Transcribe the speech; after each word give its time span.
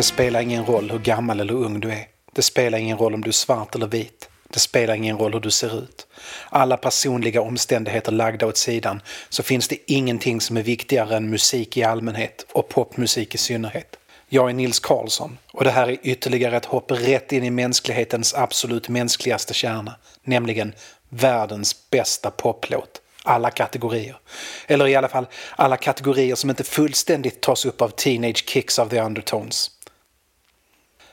Det 0.00 0.04
spelar 0.04 0.40
ingen 0.40 0.64
roll 0.64 0.90
hur 0.90 0.98
gammal 0.98 1.40
eller 1.40 1.54
ung 1.54 1.80
du 1.80 1.90
är. 1.90 2.06
Det 2.32 2.42
spelar 2.42 2.78
ingen 2.78 2.98
roll 2.98 3.14
om 3.14 3.20
du 3.20 3.28
är 3.28 3.32
svart 3.32 3.74
eller 3.74 3.86
vit. 3.86 4.28
Det 4.48 4.58
spelar 4.58 4.94
ingen 4.94 5.18
roll 5.18 5.32
hur 5.32 5.40
du 5.40 5.50
ser 5.50 5.78
ut. 5.82 6.06
Alla 6.48 6.76
personliga 6.76 7.40
omständigheter 7.40 8.12
lagda 8.12 8.46
åt 8.46 8.56
sidan 8.56 9.02
så 9.28 9.42
finns 9.42 9.68
det 9.68 9.76
ingenting 9.86 10.40
som 10.40 10.56
är 10.56 10.62
viktigare 10.62 11.16
än 11.16 11.30
musik 11.30 11.76
i 11.76 11.82
allmänhet 11.82 12.46
och 12.52 12.68
popmusik 12.68 13.34
i 13.34 13.38
synnerhet. 13.38 13.96
Jag 14.28 14.50
är 14.50 14.54
Nils 14.54 14.80
Karlsson 14.80 15.38
och 15.52 15.64
det 15.64 15.70
här 15.70 15.88
är 15.88 15.98
ytterligare 16.02 16.56
ett 16.56 16.64
hopp 16.64 16.90
rätt 16.90 17.32
in 17.32 17.44
i 17.44 17.50
mänsklighetens 17.50 18.34
absolut 18.34 18.88
mänskligaste 18.88 19.54
kärna, 19.54 19.94
nämligen 20.24 20.74
världens 21.08 21.90
bästa 21.90 22.30
poplåt. 22.30 23.00
Alla 23.22 23.50
kategorier. 23.50 24.16
Eller 24.66 24.86
i 24.86 24.96
alla 24.96 25.08
fall 25.08 25.26
alla 25.56 25.76
kategorier 25.76 26.34
som 26.34 26.50
inte 26.50 26.64
fullständigt 26.64 27.40
tas 27.40 27.64
upp 27.64 27.82
av 27.82 27.88
Teenage 27.88 28.44
Kicks 28.48 28.78
of 28.78 28.88
the 28.88 29.00
Undertones. 29.00 29.70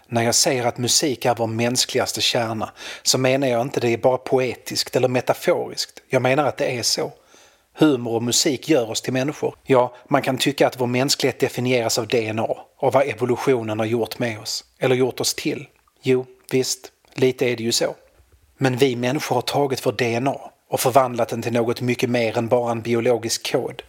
När 0.10 0.24
jag 0.24 0.36
säger 0.36 0.66
att 0.66 0.78
musik 0.78 1.26
är 1.26 1.36
vår 1.36 1.48
mänskligaste 1.48 2.22
kärna 2.22 2.72
så 3.04 3.18
menar 3.18 3.48
jag 3.48 3.62
inte 3.62 3.80
det 3.80 3.94
är 3.94 3.98
bara 3.98 4.18
poetiskt 4.18 4.96
eller 4.96 5.08
metaforiskt. 5.08 6.02
Jag 6.10 6.22
menar 6.22 6.46
att 6.46 6.58
det 6.58 6.78
är 6.78 6.84
så. 6.84 7.12
Humor 7.74 8.16
och 8.16 8.24
musik 8.24 8.70
gör 8.70 8.90
oss 8.90 9.02
till 9.02 9.14
människor. 9.14 9.56
Ja, 9.64 9.96
man 10.08 10.22
kan 10.22 10.38
tycka 10.38 10.68
att 10.68 10.82
vår 10.82 10.88
mänsklighet 10.88 11.40
definieras 11.40 12.00
av 12.00 12.08
DNA 12.08 12.48
och 12.78 12.94
vad 12.94 13.08
evolutionen 13.08 13.80
har 13.80 13.86
gjort 13.86 14.20
med 14.20 14.40
oss. 14.40 14.64
Eller 14.80 14.96
gjort 14.96 15.20
oss 15.20 15.34
till. 15.34 15.68
Jo, 16.02 16.26
visst, 16.52 16.92
lite 17.14 17.46
är 17.46 17.56
det 17.56 17.64
ju 17.64 17.72
så. 17.72 17.96
Men 18.58 18.78
vi 18.78 18.96
människor 18.96 19.36
har 19.36 19.42
tagit 19.42 19.86
vår 19.86 19.92
DNA 19.92 20.38
och 20.70 20.80
förvandlat 20.80 21.30
den 21.30 21.42
till 21.42 21.54
något 21.54 21.82
mycket 21.82 22.10
mer 22.10 22.38
än 22.38 22.48
bara 22.48 22.72
en 22.72 22.82
biologisk 22.82 23.52
kod. 23.52 23.84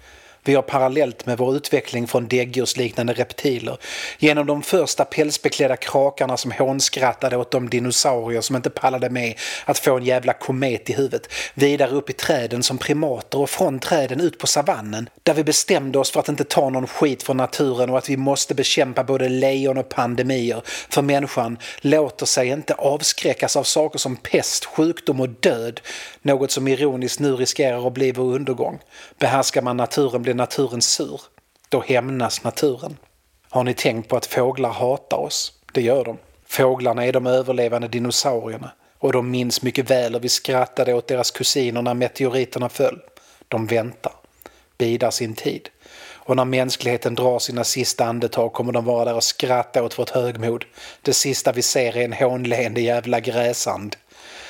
Vi 0.44 0.54
har 0.54 0.62
parallellt 0.62 1.26
med 1.26 1.38
vår 1.38 1.56
utveckling 1.56 2.06
från 2.06 2.28
däggdjursliknande 2.28 3.12
reptiler. 3.12 3.78
Genom 4.18 4.46
de 4.46 4.62
första 4.62 5.04
pälsbeklädda 5.04 5.76
krakarna 5.76 6.36
som 6.36 6.52
hånskrattade 6.52 7.36
åt 7.36 7.50
de 7.50 7.68
dinosaurier 7.68 8.40
som 8.40 8.56
inte 8.56 8.70
pallade 8.70 9.10
med 9.10 9.38
att 9.64 9.78
få 9.78 9.96
en 9.96 10.04
jävla 10.04 10.32
komet 10.32 10.90
i 10.90 10.92
huvudet, 10.92 11.32
vidare 11.54 11.90
upp 11.90 12.10
i 12.10 12.12
träden 12.12 12.62
som 12.62 12.78
primater 12.78 13.38
och 13.38 13.50
från 13.50 13.78
träden 13.78 14.20
ut 14.20 14.38
på 14.38 14.46
savannen 14.46 15.08
där 15.22 15.34
vi 15.34 15.44
bestämde 15.44 15.98
oss 15.98 16.10
för 16.10 16.20
att 16.20 16.28
inte 16.28 16.44
ta 16.44 16.70
någon 16.70 16.86
skit 16.86 17.22
från 17.22 17.36
naturen 17.36 17.90
och 17.90 17.98
att 17.98 18.08
vi 18.08 18.16
måste 18.16 18.54
bekämpa 18.54 19.04
både 19.04 19.28
lejon 19.28 19.78
och 19.78 19.88
pandemier. 19.88 20.62
För 20.66 21.02
människan 21.02 21.58
låter 21.80 22.26
sig 22.26 22.48
inte 22.48 22.74
avskräckas 22.74 23.56
av 23.56 23.62
saker 23.62 23.98
som 23.98 24.16
pest, 24.16 24.64
sjukdom 24.64 25.20
och 25.20 25.28
död, 25.28 25.80
något 26.22 26.50
som 26.50 26.68
ironiskt 26.68 27.20
nu 27.20 27.36
riskerar 27.36 27.86
att 27.86 27.92
bli 27.92 28.12
vår 28.12 28.34
undergång. 28.34 28.78
Behärskar 29.18 29.62
man 29.62 29.76
naturen 29.76 30.22
blir 30.28 30.34
naturen 30.34 30.82
sur. 30.82 31.20
Då 31.68 31.80
hämnas 31.80 32.44
naturen. 32.44 32.96
Har 33.50 33.64
ni 33.64 33.74
tänkt 33.74 34.08
på 34.08 34.16
att 34.16 34.26
fåglar 34.26 34.70
hatar 34.70 35.16
oss? 35.16 35.52
Det 35.72 35.82
gör 35.82 36.04
de. 36.04 36.18
Fåglarna 36.46 37.06
är 37.06 37.12
de 37.12 37.26
överlevande 37.26 37.88
dinosaurierna 37.88 38.72
och 38.98 39.12
de 39.12 39.30
minns 39.30 39.62
mycket 39.62 39.90
väl 39.90 40.12
hur 40.12 40.20
vi 40.20 40.28
skrattade 40.28 40.94
åt 40.94 41.08
deras 41.08 41.30
kusiner 41.30 41.82
när 41.82 41.94
meteoriterna 41.94 42.68
föll. 42.68 43.00
De 43.48 43.66
väntar, 43.66 44.12
bidar 44.78 45.10
sin 45.10 45.34
tid. 45.34 45.68
Och 46.10 46.36
när 46.36 46.44
mänskligheten 46.44 47.14
drar 47.14 47.38
sina 47.38 47.64
sista 47.64 48.04
andetag 48.04 48.52
kommer 48.52 48.72
de 48.72 48.84
vara 48.84 49.04
där 49.04 49.14
och 49.14 49.24
skratta 49.24 49.82
åt 49.82 49.98
vårt 49.98 50.10
högmod. 50.10 50.64
Det 51.02 51.12
sista 51.12 51.52
vi 51.52 51.62
ser 51.62 51.96
är 51.96 52.04
en 52.04 52.12
hånleende 52.12 52.80
jävla 52.80 53.20
gräsand. 53.20 53.96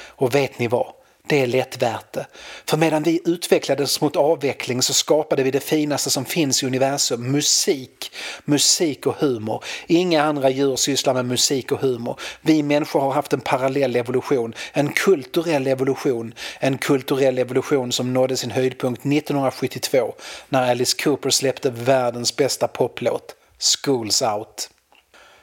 Och 0.06 0.34
vet 0.34 0.58
ni 0.58 0.68
vad? 0.68 0.92
Det 1.28 1.42
är 1.42 1.46
lätt 1.46 1.82
värt 1.82 2.12
det. 2.12 2.26
För 2.66 2.76
medan 2.76 3.02
vi 3.02 3.20
utvecklades 3.24 4.00
mot 4.00 4.16
avveckling 4.16 4.82
så 4.82 4.92
skapade 4.92 5.42
vi 5.42 5.50
det 5.50 5.60
finaste 5.60 6.10
som 6.10 6.24
finns 6.24 6.62
i 6.62 6.66
universum, 6.66 7.32
musik. 7.32 8.12
Musik 8.44 9.06
och 9.06 9.14
humor. 9.14 9.64
Inga 9.86 10.22
andra 10.22 10.50
djur 10.50 10.76
sysslar 10.76 11.14
med 11.14 11.24
musik 11.24 11.72
och 11.72 11.80
humor. 11.80 12.20
Vi 12.40 12.62
människor 12.62 13.00
har 13.00 13.12
haft 13.12 13.32
en 13.32 13.40
parallell 13.40 13.96
evolution, 13.96 14.54
en 14.72 14.92
kulturell 14.92 15.66
evolution. 15.66 16.34
En 16.60 16.78
kulturell 16.78 17.38
evolution 17.38 17.92
som 17.92 18.12
nådde 18.12 18.36
sin 18.36 18.50
höjdpunkt 18.50 19.00
1972 19.00 20.14
när 20.48 20.70
Alice 20.70 21.02
Cooper 21.02 21.30
släppte 21.30 21.70
världens 21.70 22.36
bästa 22.36 22.68
poplåt, 22.68 23.34
Schools 23.58 24.22
Out. 24.22 24.70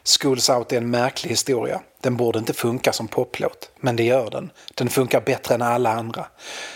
Schools 0.07 0.49
Out 0.49 0.71
är 0.71 0.77
en 0.77 0.89
märklig 0.89 1.29
historia. 1.29 1.81
Den 2.01 2.17
borde 2.17 2.39
inte 2.39 2.53
funka 2.53 2.93
som 2.93 3.07
poplåt, 3.07 3.69
men 3.79 3.95
det 3.95 4.03
gör 4.03 4.29
den. 4.29 4.51
Den 4.75 4.89
funkar 4.89 5.21
bättre 5.21 5.55
än 5.55 5.61
alla 5.61 5.91
andra. 5.91 6.25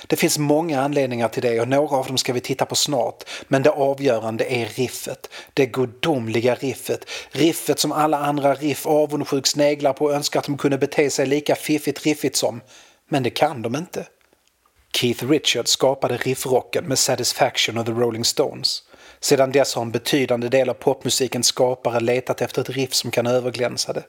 Det 0.07 0.15
finns 0.15 0.37
många 0.37 0.81
anledningar 0.81 1.27
till 1.27 1.41
det 1.41 1.61
och 1.61 1.67
några 1.67 1.97
av 1.97 2.07
dem 2.07 2.17
ska 2.17 2.33
vi 2.33 2.41
titta 2.41 2.65
på 2.65 2.75
snart. 2.75 3.23
Men 3.47 3.63
det 3.63 3.69
avgörande 3.69 4.53
är 4.53 4.65
riffet. 4.65 5.29
Det 5.53 5.65
gudomliga 5.65 6.55
riffet. 6.55 7.05
Riffet 7.31 7.79
som 7.79 7.91
alla 7.91 8.17
andra 8.17 8.53
riff 8.53 8.85
avundsjukt 8.85 9.47
sneglar 9.47 9.93
på 9.93 10.05
och 10.05 10.13
önskar 10.13 10.39
att 10.39 10.45
de 10.45 10.57
kunde 10.57 10.77
bete 10.77 11.09
sig 11.09 11.25
lika 11.25 11.55
fiffigt 11.55 12.05
riffigt 12.05 12.35
som. 12.35 12.61
Men 13.09 13.23
det 13.23 13.29
kan 13.29 13.61
de 13.61 13.75
inte. 13.75 14.05
Keith 14.95 15.25
Richards 15.25 15.71
skapade 15.71 16.17
riffrocken 16.17 16.85
med 16.85 16.99
Satisfaction 16.99 17.77
och 17.77 17.85
The 17.85 17.91
Rolling 17.91 18.25
Stones. 18.25 18.83
Sedan 19.21 19.51
dess 19.51 19.75
har 19.75 19.81
en 19.81 19.91
betydande 19.91 20.49
del 20.49 20.69
av 20.69 20.73
popmusikens 20.73 21.47
skapare 21.47 21.99
letat 21.99 22.41
efter 22.41 22.61
ett 22.61 22.69
riff 22.69 22.93
som 22.93 23.11
kan 23.11 23.27
överglänsa 23.27 23.93
det. 23.93 24.03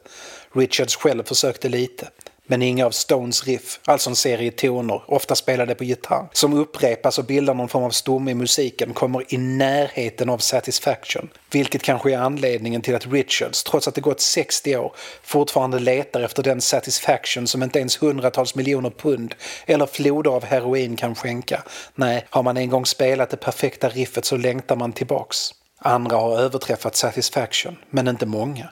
Richards 0.55 0.97
själv 0.97 1.25
försökte 1.25 1.69
lite. 1.69 2.09
Men 2.51 2.63
inga 2.63 2.87
av 2.87 2.91
Stones 2.91 3.47
riff, 3.47 3.81
alltså 3.85 4.11
en 4.11 4.17
serie 4.17 4.51
toner, 4.51 5.03
ofta 5.07 5.35
spelade 5.35 5.75
på 5.75 5.85
gitarr, 5.85 6.29
som 6.33 6.55
upprepas 6.55 7.19
och 7.19 7.25
bildar 7.25 7.55
någon 7.55 7.69
form 7.69 7.85
av 7.85 7.91
stomme 7.91 8.31
i 8.31 8.35
musiken 8.35 8.95
kommer 8.95 9.35
i 9.35 9.39
närheten 9.39 10.31
av 10.31 10.39
Satisfaction. 10.39 11.29
Vilket 11.51 11.83
kanske 11.83 12.13
är 12.13 12.19
anledningen 12.19 12.83
till 12.83 12.95
att 12.95 13.07
Richards, 13.07 13.65
trots 13.65 13.89
att 13.89 13.95
det 13.95 14.01
gått 14.01 14.21
60 14.21 14.77
år, 14.77 14.93
fortfarande 15.23 15.79
letar 15.79 16.21
efter 16.21 16.43
den 16.43 16.61
Satisfaction 16.61 17.47
som 17.47 17.63
inte 17.63 17.79
ens 17.79 18.03
hundratals 18.03 18.55
miljoner 18.55 18.91
pund 18.91 19.35
eller 19.67 19.87
floder 19.87 20.31
av 20.31 20.45
heroin 20.45 20.97
kan 20.97 21.15
skänka. 21.15 21.63
Nej, 21.95 22.27
har 22.31 22.43
man 22.43 22.57
en 22.57 22.71
gång 22.71 22.87
spelat 22.87 23.31
det 23.31 23.37
perfekta 23.37 23.89
riffet 23.89 24.25
så 24.25 24.37
längtar 24.37 24.77
man 24.77 24.93
tillbaks. 24.93 25.39
Andra 25.79 26.17
har 26.17 26.39
överträffat 26.39 26.97
Satisfaction, 26.97 27.77
men 27.91 28.09
inte 28.09 28.27
många. 28.27 28.69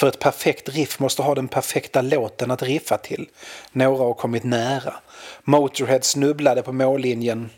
För 0.00 0.08
ett 0.08 0.18
perfekt 0.18 0.68
riff 0.68 0.98
måste 0.98 1.22
ha 1.22 1.34
den 1.34 1.48
perfekta 1.48 2.02
låten 2.02 2.50
att 2.50 2.62
riffa 2.62 2.96
till. 2.96 3.28
Några 3.72 4.04
har 4.04 4.14
kommit 4.14 4.44
nära. 4.44 4.94
Motorhead 5.44 6.00
snubblade 6.02 6.62
på 6.62 6.72
mållinjen 6.72 7.50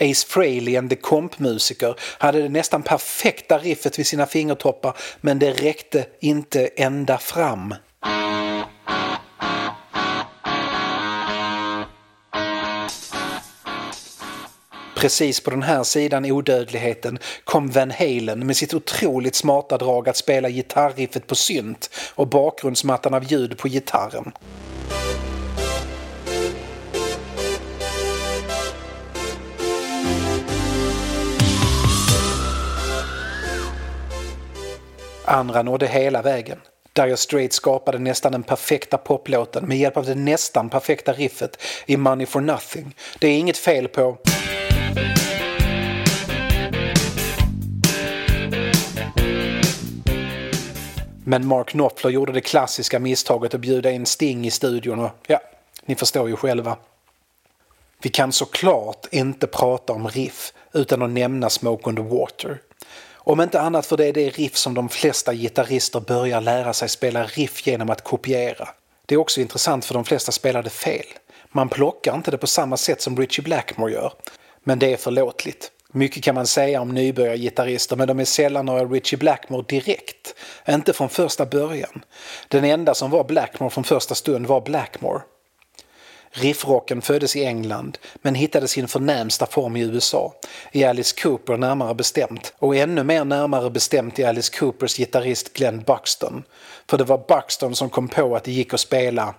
Ace 0.00 0.26
Frehley, 0.28 0.76
en 0.76 0.88
The 0.88 0.96
Comp-musiker, 0.96 1.94
hade 2.18 2.42
det 2.42 2.48
nästan 2.48 2.82
perfekta 2.82 3.58
riffet 3.58 3.98
vid 3.98 4.06
sina 4.06 4.26
fingertoppar 4.26 4.96
men 5.20 5.38
det 5.38 5.52
räckte 5.52 6.06
inte 6.20 6.66
ända 6.66 7.18
fram. 7.18 7.74
Precis 14.98 15.40
på 15.40 15.50
den 15.50 15.62
här 15.62 15.82
sidan 15.82 16.24
odödligheten 16.24 17.18
kom 17.44 17.70
Van 17.70 17.90
Halen 17.90 18.46
med 18.46 18.56
sitt 18.56 18.74
otroligt 18.74 19.34
smarta 19.34 19.78
drag 19.78 20.08
att 20.08 20.16
spela 20.16 20.50
gitarriffet 20.50 21.26
på 21.26 21.34
synt 21.34 21.90
och 22.14 22.28
bakgrundsmattan 22.28 23.14
av 23.14 23.24
ljud 23.24 23.58
på 23.58 23.68
gitarren. 23.68 24.32
Andra 35.24 35.62
nådde 35.62 35.86
hela 35.86 36.22
vägen. 36.22 36.58
Dire 36.92 37.16
Straits 37.16 37.56
skapade 37.56 37.98
nästan 37.98 38.32
den 38.32 38.42
perfekta 38.42 38.98
poplåten 38.98 39.68
med 39.68 39.78
hjälp 39.78 39.96
av 39.96 40.04
det 40.04 40.14
nästan 40.14 40.70
perfekta 40.70 41.12
riffet 41.12 41.62
i 41.86 41.96
Money 41.96 42.26
for 42.26 42.40
Nothing. 42.40 42.94
Det 43.18 43.28
är 43.28 43.38
inget 43.38 43.58
fel 43.58 43.88
på 43.88 44.18
Men 51.28 51.46
Mark 51.46 51.68
Knopfler 51.68 52.10
gjorde 52.10 52.32
det 52.32 52.40
klassiska 52.40 52.98
misstaget 52.98 53.54
att 53.54 53.60
bjuda 53.60 53.90
in 53.90 54.06
Sting 54.06 54.46
i 54.46 54.50
studion 54.50 54.98
och 54.98 55.10
ja, 55.26 55.40
ni 55.86 55.94
förstår 55.94 56.28
ju 56.28 56.36
själva. 56.36 56.76
Vi 58.02 58.10
kan 58.10 58.32
såklart 58.32 59.06
inte 59.10 59.46
prata 59.46 59.92
om 59.92 60.08
riff 60.08 60.52
utan 60.72 61.02
att 61.02 61.10
nämna 61.10 61.50
Smoke 61.50 61.88
on 61.88 61.96
the 61.96 62.02
Water. 62.02 62.60
Om 63.12 63.40
inte 63.40 63.60
annat 63.60 63.86
för 63.86 63.96
det 63.96 64.06
är 64.06 64.12
det 64.12 64.28
riff 64.28 64.56
som 64.56 64.74
de 64.74 64.88
flesta 64.88 65.34
gitarrister 65.34 66.00
börjar 66.00 66.40
lära 66.40 66.72
sig 66.72 66.88
spela 66.88 67.24
riff 67.24 67.66
genom 67.66 67.90
att 67.90 68.04
kopiera. 68.04 68.68
Det 69.06 69.14
är 69.14 69.18
också 69.18 69.40
intressant 69.40 69.84
för 69.84 69.94
de 69.94 70.04
flesta 70.04 70.32
spelade 70.32 70.70
fel. 70.70 71.06
Man 71.52 71.68
plockar 71.68 72.14
inte 72.14 72.30
det 72.30 72.38
på 72.38 72.46
samma 72.46 72.76
sätt 72.76 73.02
som 73.02 73.16
Richie 73.16 73.42
Blackmore 73.42 73.92
gör. 73.92 74.12
Men 74.64 74.78
det 74.78 74.92
är 74.92 74.96
förlåtligt. 74.96 75.70
Mycket 75.98 76.22
kan 76.22 76.34
man 76.34 76.46
säga 76.46 76.80
om 76.80 76.94
nybörjargitarrister 76.94 77.96
men 77.96 78.08
de 78.08 78.20
är 78.20 78.24
sällan 78.24 78.66
några 78.66 78.84
Richie 78.84 79.18
Blackmore 79.18 79.64
direkt. 79.68 80.34
Inte 80.68 80.92
från 80.92 81.08
första 81.08 81.46
början. 81.46 82.04
Den 82.48 82.64
enda 82.64 82.94
som 82.94 83.10
var 83.10 83.24
Blackmore 83.24 83.70
från 83.70 83.84
första 83.84 84.14
stund 84.14 84.46
var 84.46 84.60
Blackmore. 84.60 85.20
Riffrocken 86.30 87.02
föddes 87.02 87.36
i 87.36 87.44
England 87.44 87.98
men 88.14 88.34
hittade 88.34 88.68
sin 88.68 88.88
förnämsta 88.88 89.46
form 89.46 89.76
i 89.76 89.80
USA, 89.80 90.34
i 90.72 90.84
Alice 90.84 91.22
Cooper 91.22 91.56
närmare 91.56 91.94
bestämt 91.94 92.54
och 92.58 92.76
ännu 92.76 93.04
mer 93.04 93.24
närmare 93.24 93.70
bestämt 93.70 94.18
i 94.18 94.24
Alice 94.24 94.58
Coopers 94.58 94.96
gitarrist 94.96 95.52
Glenn 95.52 95.82
Buxton. 95.82 96.44
För 96.90 96.98
det 96.98 97.04
var 97.04 97.24
Buxton 97.28 97.74
som 97.74 97.90
kom 97.90 98.08
på 98.08 98.36
att 98.36 98.44
det 98.44 98.52
gick 98.52 98.74
att 98.74 98.80
spela 98.80 99.34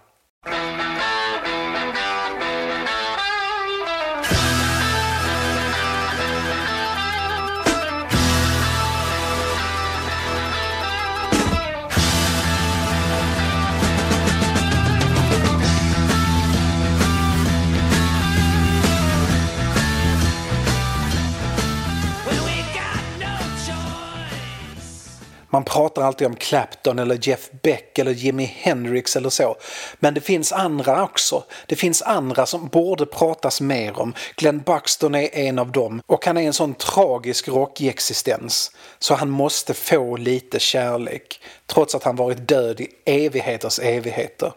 Man 25.49 25.63
pratar 25.63 26.01
alltid 26.01 26.27
om 26.27 26.35
Clapton 26.35 26.99
eller 26.99 27.19
Jeff 27.21 27.49
Beck 27.61 27.99
eller 27.99 28.11
Jimi 28.11 28.45
Hendrix 28.45 29.15
eller 29.15 29.29
så. 29.29 29.55
Men 29.99 30.13
det 30.13 30.21
finns 30.21 30.51
andra 30.51 31.03
också. 31.03 31.43
Det 31.65 31.75
finns 31.75 32.01
andra 32.01 32.45
som 32.45 32.67
borde 32.67 33.05
pratas 33.05 33.61
mer 33.61 33.99
om. 33.99 34.13
Glenn 34.35 34.59
Buxton 34.59 35.15
är 35.15 35.35
en 35.35 35.59
av 35.59 35.71
dem 35.71 36.01
och 36.05 36.25
han 36.25 36.37
är 36.37 36.41
en 36.41 36.53
sån 36.53 36.73
tragisk 36.73 37.47
rockig 37.47 37.87
existens 37.87 38.71
så 38.99 39.13
han 39.13 39.29
måste 39.29 39.73
få 39.73 40.17
lite 40.17 40.59
kärlek 40.59 41.41
trots 41.65 41.95
att 41.95 42.03
han 42.03 42.15
varit 42.15 42.47
död 42.47 42.81
i 42.81 42.89
evigheters 43.05 43.79
evigheter. 43.79 44.51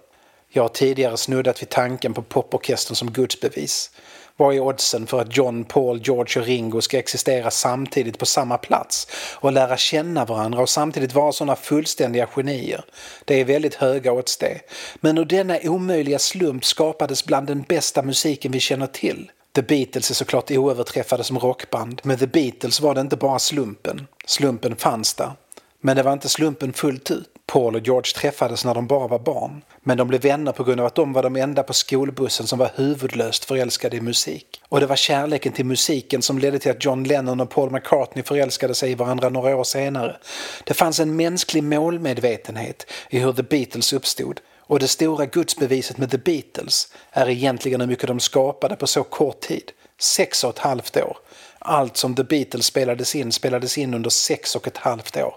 Jag 0.55 0.62
har 0.62 0.69
tidigare 0.69 1.17
snuddat 1.17 1.62
vid 1.62 1.69
tanken 1.69 2.15
på 2.15 2.23
poporkestern 2.23 2.97
som 2.97 3.11
gudsbevis. 3.11 3.91
Vad 4.37 4.55
är 4.55 4.61
oddsen 4.61 5.06
för 5.06 5.20
att 5.20 5.37
John, 5.37 5.64
Paul, 5.64 6.00
George 6.05 6.40
och 6.40 6.46
Ringo 6.46 6.81
ska 6.81 6.99
existera 6.99 7.50
samtidigt 7.50 8.19
på 8.19 8.26
samma 8.26 8.58
plats 8.58 9.08
och 9.34 9.52
lära 9.52 9.76
känna 9.76 10.25
varandra 10.25 10.62
och 10.62 10.69
samtidigt 10.69 11.14
vara 11.14 11.32
sådana 11.32 11.56
fullständiga 11.56 12.26
genier? 12.26 12.84
Det 13.25 13.40
är 13.40 13.44
väldigt 13.44 13.75
höga 13.75 14.12
odds 14.12 14.37
det. 14.37 14.61
Men 15.00 15.19
ur 15.19 15.25
denna 15.25 15.58
omöjliga 15.64 16.19
slump 16.19 16.64
skapades 16.64 17.25
bland 17.25 17.46
den 17.46 17.62
bästa 17.62 18.02
musiken 18.02 18.52
vi 18.52 18.61
känner 18.61 18.87
till. 18.87 19.31
The 19.55 19.62
Beatles 19.62 20.11
är 20.11 20.14
såklart 20.14 20.50
oöverträffade 20.50 21.25
som 21.25 21.38
rockband, 21.38 22.00
men 22.05 22.19
The 22.19 22.26
Beatles 22.26 22.81
var 22.81 22.94
det 22.94 23.00
inte 23.00 23.17
bara 23.17 23.38
slumpen. 23.38 24.06
Slumpen 24.26 24.76
fanns 24.76 25.14
där. 25.14 25.32
Men 25.81 25.96
det 25.96 26.02
var 26.02 26.12
inte 26.12 26.28
slumpen 26.28 26.73
fullt 26.73 27.11
ut. 27.11 27.31
Paul 27.52 27.75
och 27.75 27.87
George 27.87 28.12
träffades 28.14 28.64
när 28.64 28.75
de 28.75 28.87
bara 28.87 29.08
var 29.08 29.19
barn. 29.19 29.62
Men 29.82 29.96
de 29.96 30.08
blev 30.08 30.20
vänner 30.20 30.52
på 30.52 30.64
grund 30.64 30.81
av 30.81 30.87
att 30.87 30.94
de 30.94 31.12
var 31.12 31.22
de 31.22 31.37
enda 31.37 31.62
på 31.62 31.72
skolbussen 31.72 32.46
som 32.46 32.58
var 32.58 32.70
huvudlöst 32.75 33.44
förälskade 33.44 33.96
i 33.96 34.00
musik. 34.00 34.62
Och 34.69 34.81
det 34.81 34.87
var 34.87 34.96
kärleken 34.96 35.52
till 35.52 35.64
musiken 35.64 36.22
som 36.22 36.38
ledde 36.38 36.58
till 36.58 36.70
att 36.70 36.84
John 36.84 37.04
Lennon 37.04 37.40
och 37.40 37.50
Paul 37.50 37.70
McCartney 37.70 38.25
förälskade 38.25 38.75
sig 38.75 38.90
i 38.90 38.94
varandra 38.94 39.28
några 39.28 39.56
år 39.56 39.64
senare. 39.64 40.16
Det 40.64 40.75
fanns 40.75 41.00
en 41.00 41.16
mänsklig 41.16 41.64
målmedvetenhet 41.64 42.87
i 43.10 43.19
hur 43.19 43.32
The 43.32 43.43
Beatles 43.43 43.93
uppstod. 43.93 44.40
Och 44.58 44.78
det 44.78 44.88
stora 44.88 45.26
gudsbeviset 45.26 45.99
med 45.99 46.10
The 46.10 46.19
Beatles 46.19 46.93
är 47.10 47.28
egentligen 47.28 47.81
hur 47.81 47.88
mycket 47.88 48.06
de 48.06 48.20
skapade 48.20 48.76
på 48.76 48.87
så 48.87 49.02
kort 49.02 49.40
tid. 49.40 49.72
Sex 50.00 50.44
och 50.44 50.50
ett 50.50 50.58
halvt 50.58 50.96
år. 50.96 51.16
Allt 51.58 51.96
som 51.96 52.14
The 52.14 52.25
Beatles 52.25 52.66
spelades 52.66 53.14
in 53.14 53.32
spelades 53.32 53.78
in 53.78 53.94
under 53.94 54.10
sex 54.10 54.56
och 54.56 54.66
ett 54.66 54.78
halvt 54.78 55.16
år 55.16 55.34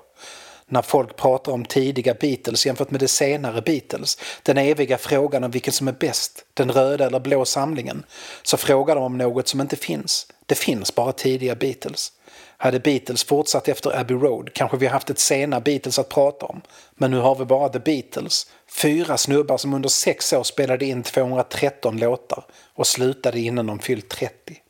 när 0.70 0.82
folk 0.82 1.16
pratar 1.16 1.52
om 1.52 1.66
tidiga 1.66 2.14
Beatles 2.14 2.66
jämfört 2.66 2.92
med 2.92 3.00
de 3.00 3.08
senare 3.08 3.62
Beatles, 3.62 4.18
den 4.44 4.58
eviga 4.58 4.98
frågan 4.98 5.44
om 5.44 5.52
vilken 5.52 5.74
som 5.74 5.88
är 5.88 5.92
bäst, 5.92 6.46
den 6.54 6.72
röda 6.72 7.06
eller 7.06 7.20
blå 7.20 7.46
samlingen, 7.46 8.04
så 8.44 8.58
frågar 8.58 8.96
de 8.96 9.04
om 9.04 9.18
något 9.18 9.48
som 9.48 9.62
inte 9.62 9.76
finns. 9.76 10.28
Det 10.46 10.56
finns 10.56 10.96
bara 10.96 11.12
tidiga 11.12 11.56
Beatles. 11.56 12.12
Hade 12.58 12.80
Beatles 12.80 13.24
fortsatt 13.24 13.68
efter 13.68 14.00
Abbey 14.00 14.18
Road 14.18 14.54
kanske 14.54 14.78
vi 14.78 14.88
haft 14.88 15.10
ett 15.10 15.20
sena 15.20 15.60
Beatles 15.60 16.00
att 16.00 16.10
prata 16.10 16.46
om. 16.46 16.62
Men 16.96 17.12
nu 17.12 17.18
har 17.18 17.36
vi 17.36 17.46
bara 17.46 17.70
The 17.70 17.80
Beatles. 17.80 18.48
Fyra 18.82 19.18
snubbar 19.18 19.58
som 19.58 19.74
under 19.74 19.90
sex 19.90 20.34
år 20.34 20.44
spelade 20.44 20.86
in 20.86 21.04
213 21.04 21.98
låtar 21.98 22.46
och 22.74 22.88
slutade 22.88 23.40
innan 23.40 23.68
de 23.68 23.80
fyllt 23.80 24.10
30. 24.10 24.62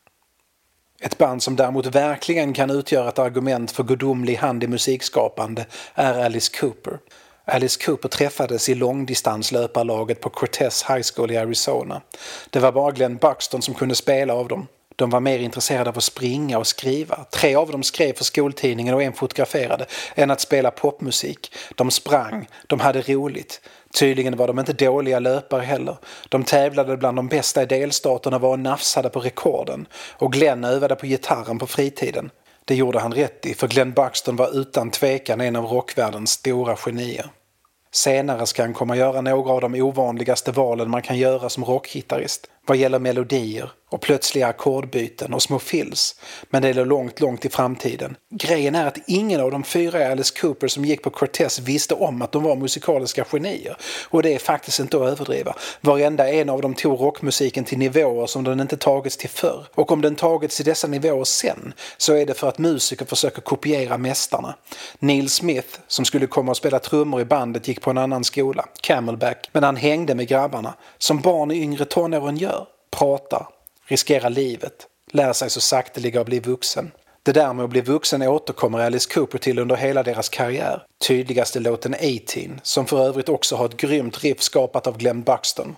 Ett 1.00 1.18
band 1.18 1.44
som 1.44 1.56
däremot 1.56 1.86
verkligen 1.86 2.54
kan 2.54 2.70
utgöra 2.70 3.10
ett 3.10 3.20
argument 3.20 3.72
för 3.72 3.84
gudomlig 3.84 4.36
hand 4.36 4.64
i 4.64 4.68
musikskapande 4.68 5.66
är 5.94 6.26
Alice 6.26 6.60
Cooper. 6.60 7.00
Alice 7.46 7.86
Cooper 7.86 8.10
träffades 8.10 8.70
i 8.70 8.76
långdistanslöparlaget 8.76 10.22
på 10.22 10.30
Cortez 10.30 10.84
High 10.90 11.02
School 11.16 11.32
i 11.32 11.38
Arizona. 11.38 12.02
Det 12.50 12.60
var 12.60 12.72
bara 12.72 12.92
Glenn 12.92 13.18
Buxton 13.18 13.62
som 13.62 13.74
kunde 13.74 13.96
spela 13.96 14.34
av 14.34 14.48
dem. 14.48 14.68
De 14.96 15.10
var 15.10 15.20
mer 15.20 15.40
intresserade 15.40 15.90
av 15.90 15.98
att 15.98 16.04
springa 16.04 16.58
och 16.58 16.68
skriva. 16.68 17.26
Tre 17.32 17.56
av 17.56 17.72
dem 17.72 17.84
skrev 17.84 18.14
för 18.14 18.24
skoltidningen 18.24 18.94
och 18.94 19.04
en 19.04 19.14
fotograferade, 19.14 19.86
än 20.16 20.32
att 20.32 20.42
spela 20.42 20.72
popmusik. 20.72 21.54
De 21.76 21.92
sprang, 21.92 22.48
de 22.68 22.80
hade 22.80 23.02
roligt. 23.02 23.62
Tydligen 23.96 24.38
var 24.38 24.48
de 24.48 24.60
inte 24.60 24.74
dåliga 24.74 25.20
löpare 25.20 25.62
heller. 25.62 25.98
De 26.30 26.44
tävlade 26.44 26.98
bland 26.98 27.18
de 27.18 27.28
bästa 27.28 27.64
i 27.64 27.66
delstaterna 27.66 28.36
och 28.36 28.42
var 28.42 28.50
och 28.50 28.60
nafsade 28.60 29.10
på 29.10 29.20
rekorden. 29.20 29.88
Och 30.12 30.34
Glenn 30.34 30.64
övade 30.64 30.96
på 30.96 31.06
gitarren 31.06 31.60
på 31.60 31.68
fritiden. 31.68 32.30
Det 32.66 32.76
gjorde 32.76 33.00
han 33.00 33.14
rätt 33.14 33.46
i, 33.46 33.54
för 33.54 33.68
Glenn 33.68 33.92
Buxton 33.92 34.36
var 34.36 34.60
utan 34.60 34.92
tvekan 34.92 35.42
en 35.42 35.56
av 35.56 35.66
rockvärldens 35.66 36.32
stora 36.32 36.76
genier. 36.76 37.26
Senare 37.92 38.46
ska 38.46 38.62
han 38.62 38.74
komma 38.74 38.96
göra 38.96 39.22
några 39.22 39.52
av 39.52 39.62
de 39.62 39.82
ovanligaste 39.82 40.52
valen 40.52 40.90
man 40.90 41.02
kan 41.02 41.18
göra 41.18 41.50
som 41.50 41.66
rockgitarrist 41.66 42.48
vad 42.66 42.78
gäller 42.78 43.00
melodier 43.00 43.70
och 43.90 44.02
plötsliga 44.02 44.48
ackordbyten 44.48 45.34
och 45.34 45.42
små 45.42 45.60
fills. 45.60 46.16
Men 46.50 46.62
det 46.62 46.70
är 46.70 46.86
långt, 46.86 47.20
långt 47.20 47.46
i 47.46 47.50
framtiden. 47.50 48.18
Grejen 48.34 48.76
är 48.76 48.88
att 48.88 48.98
ingen 49.08 49.42
av 49.42 49.52
de 49.52 49.64
fyra 49.64 50.02
i 50.02 50.06
Alice 50.06 50.40
Cooper 50.42 50.68
som 50.68 50.86
gick 50.86 51.04
på 51.04 51.10
Cortez 51.10 51.60
visste 51.60 51.94
om 51.94 52.22
att 52.22 52.32
de 52.32 52.44
var 52.44 52.56
musikaliska 52.56 53.26
genier. 53.32 53.78
Och 54.10 54.24
det 54.24 54.36
är 54.36 54.40
faktiskt 54.40 54.80
inte 54.80 54.98
att 54.98 55.04
överdriva. 55.04 55.56
Varenda 55.82 56.30
en 56.30 56.50
av 56.50 56.62
dem 56.62 56.74
tog 56.74 57.00
rockmusiken 57.00 57.64
till 57.64 57.78
nivåer 57.78 58.26
som 58.26 58.44
den 58.44 58.60
inte 58.60 58.78
tagits 58.78 59.18
till 59.18 59.30
förr. 59.30 59.66
Och 59.76 59.92
om 59.92 60.02
den 60.02 60.16
tagits 60.16 60.56
till 60.56 60.66
dessa 60.66 60.88
nivåer 60.88 61.24
sen 61.24 61.74
så 61.98 62.14
är 62.14 62.26
det 62.26 62.34
för 62.34 62.50
att 62.50 62.58
musiker 62.58 63.06
försöker 63.06 63.42
kopiera 63.42 63.98
mästarna. 63.98 64.56
Neil 65.00 65.30
Smith, 65.30 65.80
som 65.88 66.06
skulle 66.06 66.28
komma 66.28 66.52
och 66.52 66.58
spela 66.58 66.80
trummor 66.80 67.22
i 67.22 67.26
bandet, 67.26 67.68
gick 67.68 67.82
på 67.82 67.90
en 67.90 67.98
annan 67.98 68.24
skola, 68.24 68.66
Camelback, 68.82 69.50
men 69.52 69.64
han 69.64 69.76
hängde 69.76 70.16
med 70.16 70.28
grabbarna, 70.28 70.74
som 70.98 71.22
barn 71.22 71.52
i 71.52 71.62
yngre 71.62 71.86
tonåren 71.86 72.38
gör 72.38 72.55
pratar, 72.98 73.48
riskerar 73.88 74.30
livet, 74.30 74.88
lär 75.12 75.34
sig 75.34 75.50
så 75.50 75.62
sakteliga 75.62 76.22
att 76.22 76.26
bli 76.26 76.40
vuxen. 76.40 76.92
Det 77.24 77.32
där 77.32 77.54
med 77.54 77.66
att 77.66 77.70
bli 77.70 77.82
vuxen 77.82 78.22
återkommer 78.22 78.80
Alice 78.80 79.14
Cooper 79.14 79.38
till 79.38 79.60
under 79.60 79.76
hela 79.76 80.04
deras 80.04 80.30
karriär. 80.30 80.84
Tydligaste 81.08 81.60
låten 81.60 81.94
18, 81.94 82.60
som 82.64 82.86
för 82.86 83.08
övrigt 83.08 83.30
också 83.30 83.56
har 83.56 83.66
ett 83.66 83.78
grymt 83.78 84.24
riff 84.24 84.42
skapat 84.42 84.88
av 84.88 84.98
Glenn 84.98 85.22
Buxton. 85.24 85.76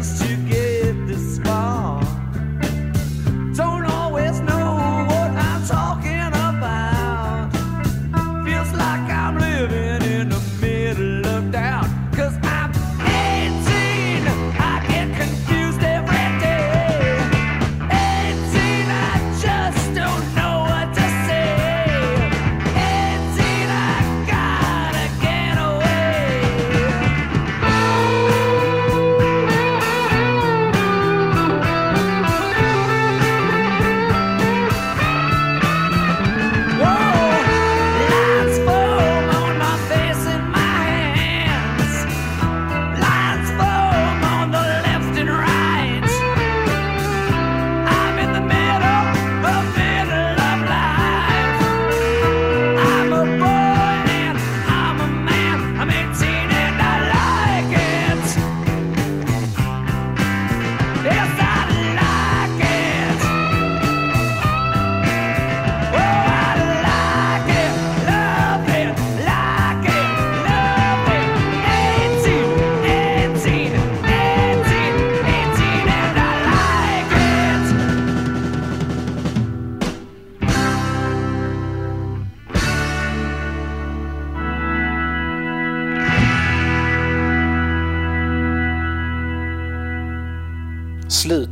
close. 0.00 0.27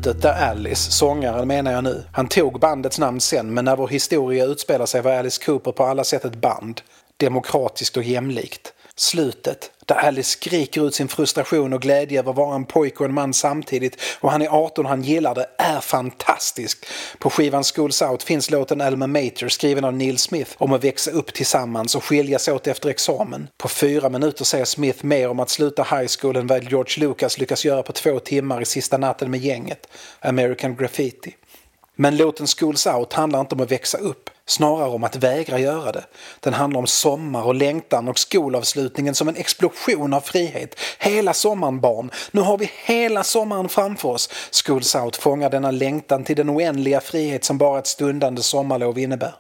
Slutet 0.07 0.23
där 0.23 0.51
Alice, 0.51 0.91
sångaren 0.91 1.49
menar 1.49 1.73
jag 1.73 1.85
nu, 1.85 2.05
han 2.13 2.29
tog 2.29 2.61
bandets 2.61 2.99
namn 2.99 3.21
sen 3.21 3.55
men 3.55 3.65
när 3.65 3.77
vår 3.77 3.89
historia 3.89 4.45
utspelar 4.45 4.87
sig 4.87 5.03
var 5.03 5.13
Alice 5.13 5.45
Cooper 5.45 5.73
på 5.73 5.85
alla 5.85 6.05
sätt 6.05 6.25
ett 6.25 6.41
band. 6.41 6.81
Demokratiskt 7.17 7.97
och 7.97 8.03
jämlikt. 8.03 8.73
Slutet, 8.99 9.71
där 9.87 9.95
Alice 9.95 10.31
skriker 10.31 10.87
ut 10.87 10.95
sin 10.95 11.09
frustration 11.09 11.73
och 11.73 11.83
glädje 11.83 12.19
över 12.19 12.31
att 12.31 12.37
vara 12.37 12.55
en 12.55 12.65
pojke 12.65 12.99
och 12.99 13.05
en 13.05 13.15
man 13.15 13.35
samtidigt 13.35 14.01
och 14.21 14.31
han 14.33 14.43
är 14.43 14.49
18 14.49 14.85
och 14.85 14.91
han 14.91 15.03
gillar 15.03 15.35
det, 15.35 15.47
är 15.59 15.81
fantastiskt. 15.81 16.87
På 17.19 17.31
skivan 17.31 17.65
Schools 17.65 18.03
Out 18.03 18.23
finns 18.23 18.51
låten 18.51 18.81
Alma 18.81 19.07
Mater 19.07 19.49
skriven 19.49 19.85
av 19.85 19.95
Neil 19.95 20.19
Smith 20.19 20.51
om 20.59 20.73
att 20.73 20.85
växa 20.85 21.11
upp 21.11 21.35
tillsammans 21.35 21.95
och 21.95 22.05
skiljas 22.05 22.49
åt 22.49 22.67
efter 22.67 22.89
examen. 22.89 23.49
På 23.59 23.69
fyra 23.69 24.09
minuter 24.09 24.45
säger 24.45 24.65
Smith 24.65 25.05
mer 25.05 25.29
om 25.29 25.41
att 25.41 25.51
sluta 25.51 25.83
high 25.83 26.09
school 26.21 26.37
än 26.37 26.47
vad 26.47 26.65
George 26.65 27.07
Lucas 27.07 27.39
lyckas 27.39 27.65
göra 27.65 27.83
på 27.83 27.93
två 27.93 28.19
timmar 28.19 28.61
i 28.61 28.65
Sista 28.65 28.99
natten 28.99 29.31
med 29.31 29.41
gänget, 29.41 29.87
American 30.21 30.77
Graffiti. 30.77 31.35
Men 31.97 32.17
låten 32.17 32.47
Schools 32.47 32.87
Out 32.87 33.13
handlar 33.13 33.41
inte 33.41 33.55
om 33.55 33.61
att 33.61 33.71
växa 33.71 33.99
upp, 33.99 34.31
snarare 34.47 34.89
om 34.89 35.05
att 35.05 35.17
vägra 35.17 35.59
göra 35.59 35.93
det. 35.93 36.05
Den 36.41 36.55
handlar 36.55 36.81
om 36.81 36.87
sommar 36.87 37.43
och 37.43 37.55
längtan 37.55 38.09
och 38.09 38.19
skolavslutningen 38.19 39.15
som 39.15 39.29
en 39.29 39.37
explosion 39.37 40.15
av 40.15 40.21
frihet. 40.21 40.81
Hela 40.99 41.33
sommaren 41.33 41.81
barn, 41.81 42.11
nu 42.31 42.41
har 42.41 42.59
vi 42.59 42.71
hela 42.85 43.25
sommaren 43.25 43.69
framför 43.69 44.09
oss. 44.09 44.31
Schools 44.65 44.95
Out 44.95 45.17
fångar 45.17 45.51
denna 45.51 45.71
längtan 45.71 46.25
till 46.25 46.37
den 46.37 46.51
oändliga 46.51 47.01
frihet 47.01 47.45
som 47.45 47.59
bara 47.59 47.79
ett 47.79 47.87
stundande 47.87 48.43
sommarlov 48.43 48.99
innebär. 48.99 49.35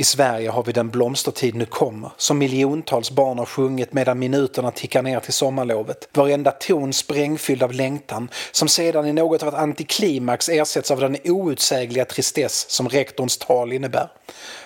I 0.00 0.04
Sverige 0.04 0.50
har 0.50 0.62
vi 0.62 0.72
Den 0.72 0.90
blomstertid 0.90 1.54
nu 1.54 1.64
kommer 1.64 2.10
som 2.16 2.38
miljontals 2.38 3.10
barn 3.10 3.38
har 3.38 3.46
sjungit 3.46 3.92
medan 3.92 4.18
minuterna 4.18 4.70
tickar 4.70 5.02
ner 5.02 5.20
till 5.20 5.32
sommarlovet. 5.32 6.08
Varenda 6.12 6.50
ton 6.50 6.92
sprängfylld 6.92 7.62
av 7.62 7.72
längtan 7.72 8.28
som 8.52 8.68
sedan 8.68 9.06
i 9.06 9.12
något 9.12 9.42
av 9.42 9.48
ett 9.48 9.54
antiklimax 9.54 10.48
ersätts 10.48 10.90
av 10.90 11.00
den 11.00 11.16
outsägliga 11.24 12.04
tristess 12.04 12.70
som 12.70 12.88
rektorns 12.88 13.38
tal 13.38 13.72
innebär. 13.72 14.08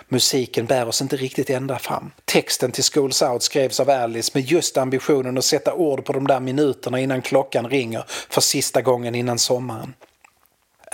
Musiken 0.08 0.66
bär 0.66 0.88
oss 0.88 1.02
inte 1.02 1.16
riktigt 1.16 1.50
ända 1.50 1.78
fram. 1.78 2.10
Texten 2.24 2.72
till 2.72 2.84
Schools 2.84 3.22
Out 3.22 3.42
skrevs 3.42 3.80
av 3.80 3.90
Alice 3.90 4.30
med 4.34 4.44
just 4.44 4.76
ambitionen 4.76 5.38
att 5.38 5.44
sätta 5.44 5.74
ord 5.74 6.04
på 6.04 6.12
de 6.12 6.26
där 6.26 6.40
minuterna 6.40 7.00
innan 7.00 7.22
klockan 7.22 7.68
ringer 7.68 8.04
för 8.08 8.40
sista 8.40 8.82
gången 8.82 9.14
innan 9.14 9.38
sommaren. 9.38 9.94